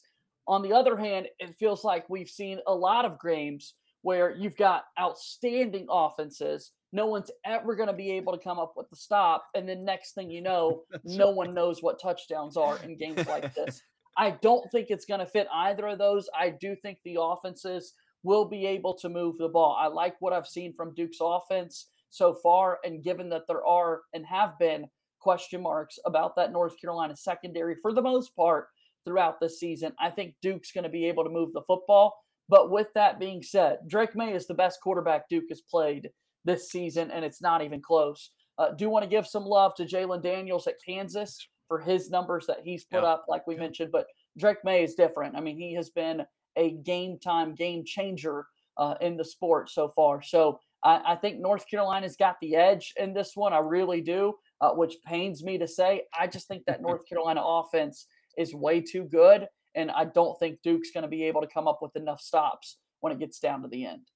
On 0.47 0.61
the 0.61 0.73
other 0.73 0.97
hand, 0.97 1.27
it 1.39 1.55
feels 1.55 1.85
like 1.85 2.09
we've 2.09 2.29
seen 2.29 2.59
a 2.67 2.75
lot 2.75 3.05
of 3.05 3.21
games 3.23 3.75
where 4.01 4.35
you've 4.35 4.57
got 4.57 4.85
outstanding 4.99 5.87
offenses. 5.89 6.71
No 6.93 7.05
one's 7.05 7.31
ever 7.45 7.75
going 7.75 7.87
to 7.87 7.93
be 7.93 8.11
able 8.11 8.33
to 8.37 8.43
come 8.43 8.59
up 8.59 8.73
with 8.75 8.89
the 8.89 8.95
stop. 8.95 9.45
And 9.55 9.67
then 9.67 9.85
next 9.85 10.13
thing 10.13 10.29
you 10.29 10.41
know, 10.41 10.83
no 11.03 11.29
one 11.29 11.53
knows 11.53 11.81
what 11.81 12.01
touchdowns 12.01 12.57
are 12.57 12.77
in 12.83 12.97
games 12.97 13.25
like 13.27 13.53
this. 13.55 13.81
I 14.17 14.31
don't 14.41 14.69
think 14.71 14.87
it's 14.89 15.05
going 15.05 15.21
to 15.21 15.25
fit 15.25 15.47
either 15.53 15.87
of 15.87 15.97
those. 15.97 16.29
I 16.37 16.49
do 16.49 16.75
think 16.75 16.99
the 17.03 17.17
offenses 17.19 17.93
will 18.23 18.45
be 18.45 18.65
able 18.65 18.93
to 18.95 19.09
move 19.09 19.37
the 19.37 19.47
ball. 19.47 19.77
I 19.79 19.87
like 19.87 20.15
what 20.19 20.33
I've 20.33 20.47
seen 20.47 20.73
from 20.73 20.93
Duke's 20.93 21.17
offense 21.21 21.87
so 22.09 22.33
far. 22.33 22.79
And 22.83 23.03
given 23.03 23.29
that 23.29 23.47
there 23.47 23.65
are 23.65 24.01
and 24.13 24.25
have 24.25 24.59
been 24.59 24.87
question 25.19 25.61
marks 25.61 25.97
about 26.05 26.35
that 26.35 26.51
North 26.51 26.79
Carolina 26.79 27.15
secondary 27.15 27.75
for 27.81 27.93
the 27.93 28.01
most 28.01 28.35
part 28.35 28.67
throughout 29.05 29.39
the 29.39 29.49
season, 29.49 29.93
I 29.99 30.09
think 30.09 30.35
Duke's 30.41 30.71
going 30.71 30.83
to 30.83 30.89
be 30.89 31.05
able 31.05 31.23
to 31.23 31.29
move 31.29 31.53
the 31.53 31.63
football. 31.65 32.15
But 32.49 32.69
with 32.69 32.87
that 32.95 33.19
being 33.19 33.41
said, 33.41 33.79
Drake 33.87 34.15
Maye 34.15 34.33
is 34.33 34.45
the 34.45 34.53
best 34.53 34.81
quarterback 34.81 35.29
Duke 35.29 35.45
has 35.49 35.61
played 35.61 36.09
this 36.45 36.69
season, 36.69 37.11
and 37.11 37.23
it's 37.25 37.41
not 37.41 37.61
even 37.61 37.81
close. 37.81 38.31
Uh, 38.57 38.71
do 38.71 38.89
want 38.89 39.03
to 39.03 39.09
give 39.09 39.25
some 39.27 39.45
love 39.45 39.73
to 39.75 39.85
Jalon 39.85 40.21
Daniels 40.21 40.67
at 40.67 40.75
Kansas 40.85 41.47
for 41.67 41.79
his 41.79 42.09
numbers 42.09 42.45
that 42.47 42.59
he's 42.63 42.83
put 42.83 43.03
Yeah. 43.03 43.09
up, 43.09 43.25
like 43.27 43.47
we 43.47 43.55
mentioned. 43.55 43.91
But 43.91 44.07
Drake 44.37 44.63
Maye 44.63 44.83
is 44.83 44.95
different. 44.95 45.35
I 45.35 45.39
mean, 45.41 45.57
he 45.57 45.73
has 45.75 45.89
been 45.89 46.25
a 46.57 46.71
game 46.71 47.17
time 47.19 47.55
game 47.55 47.83
changer 47.85 48.45
uh, 48.77 48.95
in 49.01 49.17
the 49.17 49.25
sport 49.25 49.69
so 49.69 49.87
far. 49.89 50.21
So 50.21 50.59
I, 50.83 51.13
I 51.13 51.15
think 51.15 51.39
North 51.39 51.65
Carolina's 51.69 52.15
got 52.15 52.35
the 52.41 52.55
edge 52.55 52.93
in 52.97 53.13
this 53.13 53.35
one. 53.35 53.53
I 53.53 53.59
really 53.59 54.01
do, 54.01 54.35
uh, 54.59 54.71
which 54.71 54.95
pains 55.05 55.43
me 55.43 55.57
to 55.57 55.67
say. 55.67 56.03
I 56.17 56.27
just 56.27 56.47
think 56.47 56.65
that 56.65 56.81
North 56.81 57.07
Carolina 57.07 57.41
offense 57.43 58.07
is 58.37 58.53
way 58.53 58.81
too 58.81 59.03
good. 59.03 59.47
And 59.75 59.91
I 59.91 60.05
don't 60.05 60.37
think 60.39 60.61
Duke's 60.61 60.91
going 60.91 61.03
to 61.03 61.07
be 61.07 61.23
able 61.23 61.41
to 61.41 61.47
come 61.47 61.67
up 61.67 61.79
with 61.81 61.95
enough 61.95 62.19
stops 62.19 62.77
when 62.99 63.13
it 63.13 63.19
gets 63.19 63.39
down 63.39 63.61
to 63.61 63.69
the 63.69 63.85
end. 63.85 64.10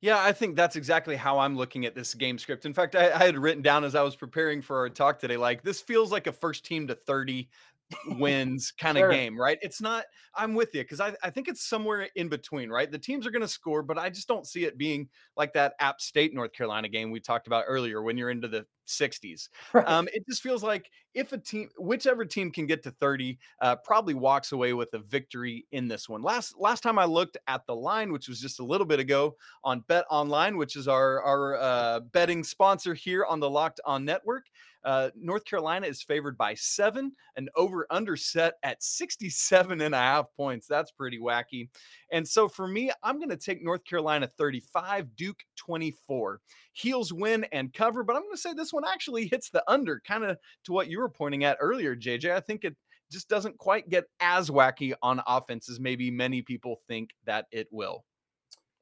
Yeah, 0.00 0.22
I 0.22 0.32
think 0.32 0.56
that's 0.56 0.76
exactly 0.76 1.16
how 1.16 1.38
I'm 1.38 1.56
looking 1.56 1.86
at 1.86 1.94
this 1.94 2.14
game 2.14 2.38
script. 2.38 2.66
In 2.66 2.74
fact, 2.74 2.94
I, 2.94 3.10
I 3.12 3.24
had 3.24 3.38
written 3.38 3.62
down 3.62 3.82
as 3.84 3.94
I 3.94 4.02
was 4.02 4.14
preparing 4.14 4.60
for 4.60 4.78
our 4.78 4.88
talk 4.90 5.18
today, 5.18 5.36
like 5.36 5.62
this 5.62 5.80
feels 5.80 6.12
like 6.12 6.26
a 6.26 6.32
first 6.32 6.64
team 6.64 6.86
to 6.88 6.94
30 6.94 7.48
wins 8.04 8.72
kind 8.76 8.98
of 8.98 9.08
Sure. 9.08 9.08
game, 9.08 9.40
right? 9.40 9.58
It's 9.62 9.80
not, 9.80 10.04
I'm 10.34 10.54
with 10.54 10.74
you 10.74 10.82
because 10.82 11.00
I, 11.00 11.14
I 11.22 11.30
think 11.30 11.48
it's 11.48 11.64
somewhere 11.64 12.08
in 12.14 12.28
between, 12.28 12.68
right? 12.68 12.90
The 12.90 12.98
teams 12.98 13.26
are 13.26 13.30
going 13.30 13.42
to 13.42 13.48
score, 13.48 13.82
but 13.82 13.96
I 13.98 14.10
just 14.10 14.28
don't 14.28 14.46
see 14.46 14.64
it 14.64 14.76
being 14.76 15.08
like 15.36 15.52
that 15.54 15.74
App 15.80 16.00
State 16.00 16.34
North 16.34 16.52
Carolina 16.52 16.88
game 16.88 17.10
we 17.10 17.20
talked 17.20 17.46
about 17.46 17.64
earlier 17.66 18.02
when 18.02 18.18
you're 18.18 18.30
into 18.30 18.48
the 18.48 18.66
60s. 18.86 19.48
Right. 19.72 19.86
Um, 19.88 20.08
it 20.14 20.24
just 20.26 20.42
feels 20.42 20.62
like 20.62 20.90
if 21.12 21.32
a 21.32 21.38
team, 21.38 21.68
whichever 21.78 22.24
team 22.24 22.50
can 22.50 22.66
get 22.66 22.82
to 22.84 22.90
30, 22.92 23.38
uh, 23.60 23.76
probably 23.76 24.14
walks 24.14 24.52
away 24.52 24.72
with 24.72 24.92
a 24.94 24.98
victory 24.98 25.66
in 25.72 25.88
this 25.88 26.08
one. 26.08 26.22
Last 26.22 26.54
last 26.58 26.82
time 26.82 26.98
I 26.98 27.04
looked 27.04 27.36
at 27.46 27.66
the 27.66 27.74
line, 27.74 28.12
which 28.12 28.28
was 28.28 28.40
just 28.40 28.60
a 28.60 28.64
little 28.64 28.86
bit 28.86 29.00
ago 29.00 29.36
on 29.64 29.80
Bet 29.88 30.04
Online, 30.08 30.56
which 30.56 30.76
is 30.76 30.88
our 30.88 31.20
our 31.22 31.56
uh, 31.56 32.00
betting 32.00 32.44
sponsor 32.44 32.94
here 32.94 33.24
on 33.24 33.40
the 33.40 33.50
Locked 33.50 33.80
On 33.84 34.04
Network. 34.04 34.46
Uh, 34.86 35.10
North 35.16 35.44
Carolina 35.44 35.84
is 35.88 36.00
favored 36.00 36.38
by 36.38 36.54
seven, 36.54 37.10
an 37.34 37.48
over 37.56 37.88
under 37.90 38.16
set 38.16 38.54
at 38.62 38.80
67 38.80 39.80
and 39.80 39.94
a 39.94 39.98
half 39.98 40.26
points. 40.36 40.68
That's 40.68 40.92
pretty 40.92 41.18
wacky. 41.18 41.68
And 42.12 42.26
so 42.26 42.46
for 42.46 42.68
me, 42.68 42.92
I'm 43.02 43.18
going 43.18 43.30
to 43.30 43.36
take 43.36 43.64
North 43.64 43.84
Carolina 43.84 44.30
35, 44.38 45.16
Duke 45.16 45.40
24. 45.56 46.40
Heels 46.72 47.12
win 47.12 47.44
and 47.50 47.72
cover, 47.72 48.04
but 48.04 48.14
I'm 48.14 48.22
going 48.22 48.34
to 48.34 48.40
say 48.40 48.52
this 48.52 48.72
one 48.76 48.84
actually 48.86 49.26
hits 49.26 49.50
the 49.50 49.64
under, 49.66 50.00
kind 50.06 50.22
of 50.22 50.38
to 50.64 50.72
what 50.72 50.88
you 50.88 51.00
were 51.00 51.08
pointing 51.08 51.44
at 51.44 51.56
earlier, 51.60 51.96
JJ. 51.96 52.30
I 52.30 52.40
think 52.40 52.64
it 52.64 52.76
just 53.10 53.28
doesn't 53.28 53.58
quite 53.58 53.88
get 53.88 54.04
as 54.20 54.50
wacky 54.50 54.92
on 55.02 55.20
offense 55.26 55.68
as 55.68 55.80
maybe 55.80 56.10
many 56.10 56.42
people 56.42 56.80
think 56.86 57.10
that 57.24 57.46
it 57.50 57.68
will. 57.70 58.04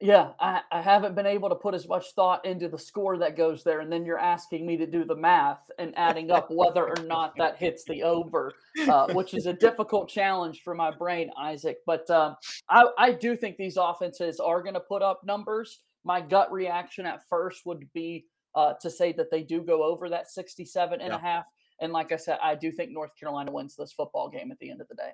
Yeah, 0.01 0.31
I, 0.41 0.61
I 0.73 0.81
haven't 0.81 1.15
been 1.15 1.25
able 1.25 1.47
to 1.47 1.55
put 1.55 1.73
as 1.73 1.87
much 1.87 2.07
thought 2.15 2.45
into 2.45 2.67
the 2.67 2.77
score 2.77 3.17
that 3.17 3.37
goes 3.37 3.63
there. 3.63 3.79
And 3.79 3.89
then 3.89 4.03
you're 4.03 4.19
asking 4.19 4.67
me 4.67 4.75
to 4.75 4.85
do 4.85 5.05
the 5.05 5.15
math 5.15 5.71
and 5.79 5.93
adding 5.95 6.31
up 6.31 6.51
whether 6.51 6.85
or 6.85 7.01
not 7.05 7.33
that 7.37 7.55
hits 7.55 7.85
the 7.85 8.03
over, 8.03 8.51
uh, 8.89 9.07
which 9.13 9.33
is 9.33 9.45
a 9.45 9.53
difficult 9.53 10.09
challenge 10.09 10.63
for 10.63 10.75
my 10.75 10.91
brain, 10.91 11.31
Isaac. 11.39 11.77
But 11.85 12.09
um, 12.09 12.35
I, 12.69 12.87
I 12.97 13.11
do 13.13 13.37
think 13.37 13.55
these 13.55 13.77
offenses 13.77 14.41
are 14.41 14.61
going 14.61 14.73
to 14.73 14.81
put 14.81 15.01
up 15.01 15.21
numbers. 15.23 15.79
My 16.03 16.19
gut 16.19 16.51
reaction 16.51 17.05
at 17.05 17.21
first 17.29 17.65
would 17.65 17.87
be 17.93 18.25
uh, 18.55 18.73
to 18.81 18.89
say 18.89 19.11
that 19.13 19.29
they 19.29 19.43
do 19.43 19.61
go 19.61 19.83
over 19.83 20.09
that 20.09 20.29
67 20.29 21.01
and 21.01 21.09
Yeah. 21.11 21.15
a 21.15 21.19
half. 21.19 21.45
And 21.79 21.91
like 21.91 22.11
I 22.11 22.15
said, 22.15 22.39
I 22.41 22.55
do 22.55 22.71
think 22.71 22.91
North 22.91 23.15
Carolina 23.19 23.51
wins 23.51 23.75
this 23.75 23.91
football 23.91 24.29
game 24.29 24.51
at 24.51 24.59
the 24.59 24.71
end 24.71 24.81
of 24.81 24.87
the 24.87 24.95
day. 24.95 25.11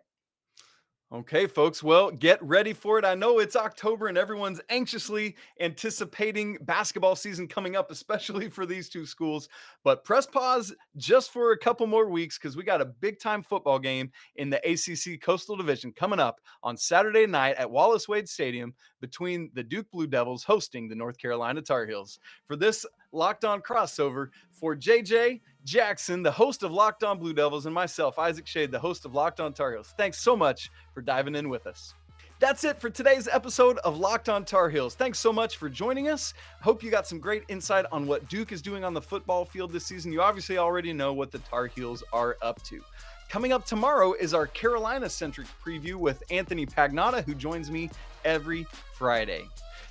Okay, 1.13 1.45
folks. 1.45 1.83
Well, 1.83 2.09
get 2.09 2.41
ready 2.41 2.71
for 2.71 2.97
it. 2.97 3.03
I 3.03 3.15
know 3.15 3.39
it's 3.39 3.57
October 3.57 4.07
and 4.07 4.17
everyone's 4.17 4.61
anxiously 4.69 5.35
anticipating 5.59 6.57
basketball 6.61 7.17
season 7.17 7.49
coming 7.49 7.75
up, 7.75 7.91
especially 7.91 8.47
for 8.47 8.65
these 8.65 8.87
two 8.87 9.05
schools. 9.05 9.49
But 9.83 10.05
press 10.05 10.25
pause 10.25 10.73
just 10.95 11.31
for 11.33 11.51
a 11.51 11.57
couple 11.57 11.85
more 11.85 12.07
weeks 12.09 12.37
because 12.37 12.55
we 12.55 12.63
got 12.63 12.79
a 12.79 12.85
big 12.85 13.19
time 13.19 13.43
football 13.43 13.77
game 13.77 14.09
in 14.37 14.49
the 14.49 14.61
ACC 14.65 15.19
Coastal 15.21 15.57
Division 15.57 15.91
coming 15.91 16.19
up 16.21 16.39
on 16.63 16.77
Saturday 16.77 17.27
night 17.27 17.57
at 17.57 17.69
Wallace 17.69 18.07
Wade 18.07 18.29
Stadium 18.29 18.73
between 19.01 19.51
the 19.53 19.63
Duke 19.63 19.91
Blue 19.91 20.07
Devils 20.07 20.45
hosting 20.45 20.87
the 20.87 20.95
North 20.95 21.17
Carolina 21.17 21.61
Tar 21.61 21.85
Heels. 21.85 22.19
For 22.45 22.55
this 22.55 22.85
locked 23.11 23.45
on 23.45 23.61
crossover, 23.61 24.29
for 24.51 24.75
JJ, 24.75 25.41
Jackson, 25.65 26.21
the 26.21 26.31
host 26.31 26.63
of 26.63 26.71
Locked 26.71 27.03
On 27.03 27.17
Blue 27.17 27.33
Devils, 27.33 27.65
and 27.65 27.73
myself, 27.73 28.19
Isaac 28.19 28.45
Schade, 28.45 28.71
the 28.71 28.79
host 28.79 29.05
of 29.05 29.13
Locked 29.15 29.39
On 29.39 29.53
Tar 29.53 29.73
Heels. 29.73 29.93
Thanks 29.97 30.19
so 30.19 30.35
much 30.35 30.69
for 30.93 31.01
diving 31.01 31.35
in 31.35 31.49
with 31.49 31.65
us. 31.65 31.93
That's 32.39 32.63
it 32.63 32.81
for 32.81 32.89
today's 32.89 33.27
episode 33.27 33.77
of 33.79 33.99
Locked 33.99 34.27
On 34.27 34.43
Tar 34.43 34.69
Heels. 34.69 34.95
Thanks 34.95 35.19
so 35.19 35.31
much 35.31 35.57
for 35.57 35.69
joining 35.69 36.09
us. 36.09 36.33
Hope 36.61 36.81
you 36.83 36.89
got 36.89 37.05
some 37.07 37.19
great 37.19 37.43
insight 37.49 37.85
on 37.91 38.07
what 38.07 38.27
Duke 38.29 38.51
is 38.51 38.61
doing 38.61 38.83
on 38.83 38.95
the 38.95 39.01
football 39.01 39.45
field 39.45 39.71
this 39.71 39.85
season. 39.85 40.11
You 40.11 40.21
obviously 40.21 40.57
already 40.57 40.91
know 40.91 41.13
what 41.13 41.31
the 41.31 41.39
Tar 41.39 41.67
Heels 41.67 42.03
are 42.11 42.37
up 42.41 42.61
to. 42.63 42.81
Coming 43.29 43.53
up 43.53 43.65
tomorrow 43.65 44.13
is 44.13 44.33
our 44.33 44.47
Carolina 44.47 45.09
centric 45.09 45.47
preview 45.63 45.95
with 45.95 46.23
Anthony 46.31 46.65
Pagnotta, 46.65 47.23
who 47.23 47.33
joins 47.35 47.71
me 47.71 47.89
every 48.25 48.65
Friday. 48.93 49.43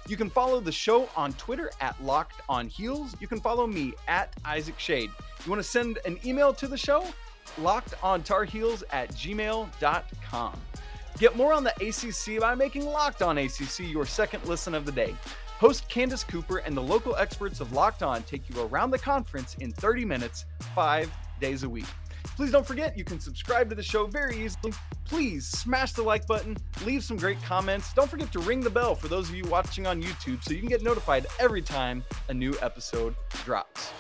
You 0.09 0.17
can 0.17 0.31
follow 0.31 0.61
the 0.61 0.73
show 0.73 1.09
on 1.17 1.33
Twitter 1.35 1.71
at 1.81 2.03
Locked 2.03 2.41
On 2.49 2.69
Heels. 2.69 3.15
You 3.21 3.29
can 3.29 3.41
follow 3.41 3.67
me 3.67 3.93
at 4.09 4.35
Isaac 4.45 4.79
Schade. 4.79 5.11
You 5.45 5.51
want 5.51 5.63
to 5.63 5.69
send 5.69 5.99
an 6.05 6.19
email 6.25 6.53
to 6.55 6.67
the 6.67 6.77
show? 6.77 7.07
Locked 7.59 7.95
on 8.03 8.23
Tar 8.23 8.45
Heels 8.45 8.83
at 8.91 9.11
gmail.com. 9.13 10.61
Get 11.19 11.37
more 11.37 11.53
on 11.53 11.65
the 11.65 11.75
ACC 11.81 12.41
by 12.41 12.55
making 12.55 12.87
Locked 12.87 13.23
On 13.23 13.39
ACC 13.39 13.81
your 13.81 14.07
second 14.07 14.45
listen 14.47 14.75
of 14.75 14.87
the 14.87 14.93
day. 14.93 15.15
Host 15.59 15.87
Candace 15.89 16.25
Cooper 16.25 16.59
and 16.59 16.75
the 16.75 16.83
local 16.83 17.15
experts 17.17 17.61
of 17.61 17.73
Locked 17.73 18.03
On 18.03 18.23
take 18.23 18.49
you 18.49 18.63
around 18.63 18.91
the 18.91 18.99
conference 18.99 19.57
in 19.61 19.73
30 19.73 20.07
minutes, 20.07 20.47
five 20.75 21.13
days 21.39 21.63
a 21.63 21.69
week. 21.69 21.85
Please 22.41 22.53
don't 22.53 22.67
forget 22.67 22.97
you 22.97 23.05
can 23.05 23.21
subscribe 23.21 23.69
to 23.69 23.75
the 23.75 23.83
show 23.83 24.07
very 24.07 24.35
easily. 24.35 24.73
Please 25.05 25.47
smash 25.47 25.93
the 25.93 26.03
like 26.03 26.27
button, 26.27 26.57
leave 26.87 27.05
some 27.05 27.19
great 27.19 27.37
comments. 27.43 27.93
Don't 27.93 28.09
forget 28.09 28.33
to 28.33 28.39
ring 28.39 28.61
the 28.61 28.71
bell 28.71 28.95
for 28.95 29.09
those 29.09 29.29
of 29.29 29.35
you 29.35 29.45
watching 29.45 29.87
on 29.87 30.03
YouTube 30.03 30.43
so 30.43 30.55
you 30.55 30.61
can 30.61 30.71
get 30.71 30.83
notified 30.83 31.27
every 31.39 31.61
time 31.61 32.03
a 32.31 32.33
new 32.33 32.55
episode 32.63 33.15
drops. 33.45 33.93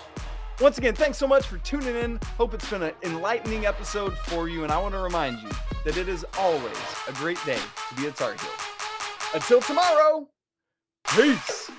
Once 0.58 0.78
again, 0.78 0.94
thanks 0.94 1.18
so 1.18 1.26
much 1.26 1.44
for 1.46 1.58
tuning 1.58 1.94
in. 1.94 2.18
Hope 2.38 2.54
it's 2.54 2.70
been 2.70 2.82
an 2.82 2.94
enlightening 3.02 3.66
episode 3.66 4.16
for 4.16 4.48
you, 4.48 4.62
and 4.62 4.72
I 4.72 4.80
want 4.80 4.94
to 4.94 5.00
remind 5.00 5.38
you 5.42 5.50
that 5.84 5.98
it 5.98 6.08
is 6.08 6.24
always 6.38 6.78
a 7.08 7.12
great 7.12 7.44
day 7.44 7.60
to 7.90 7.94
be 7.94 8.06
a 8.06 8.10
Tar 8.10 8.32
Heel. 8.32 8.50
Until 9.34 9.60
tomorrow, 9.60 10.26
peace. 11.08 11.70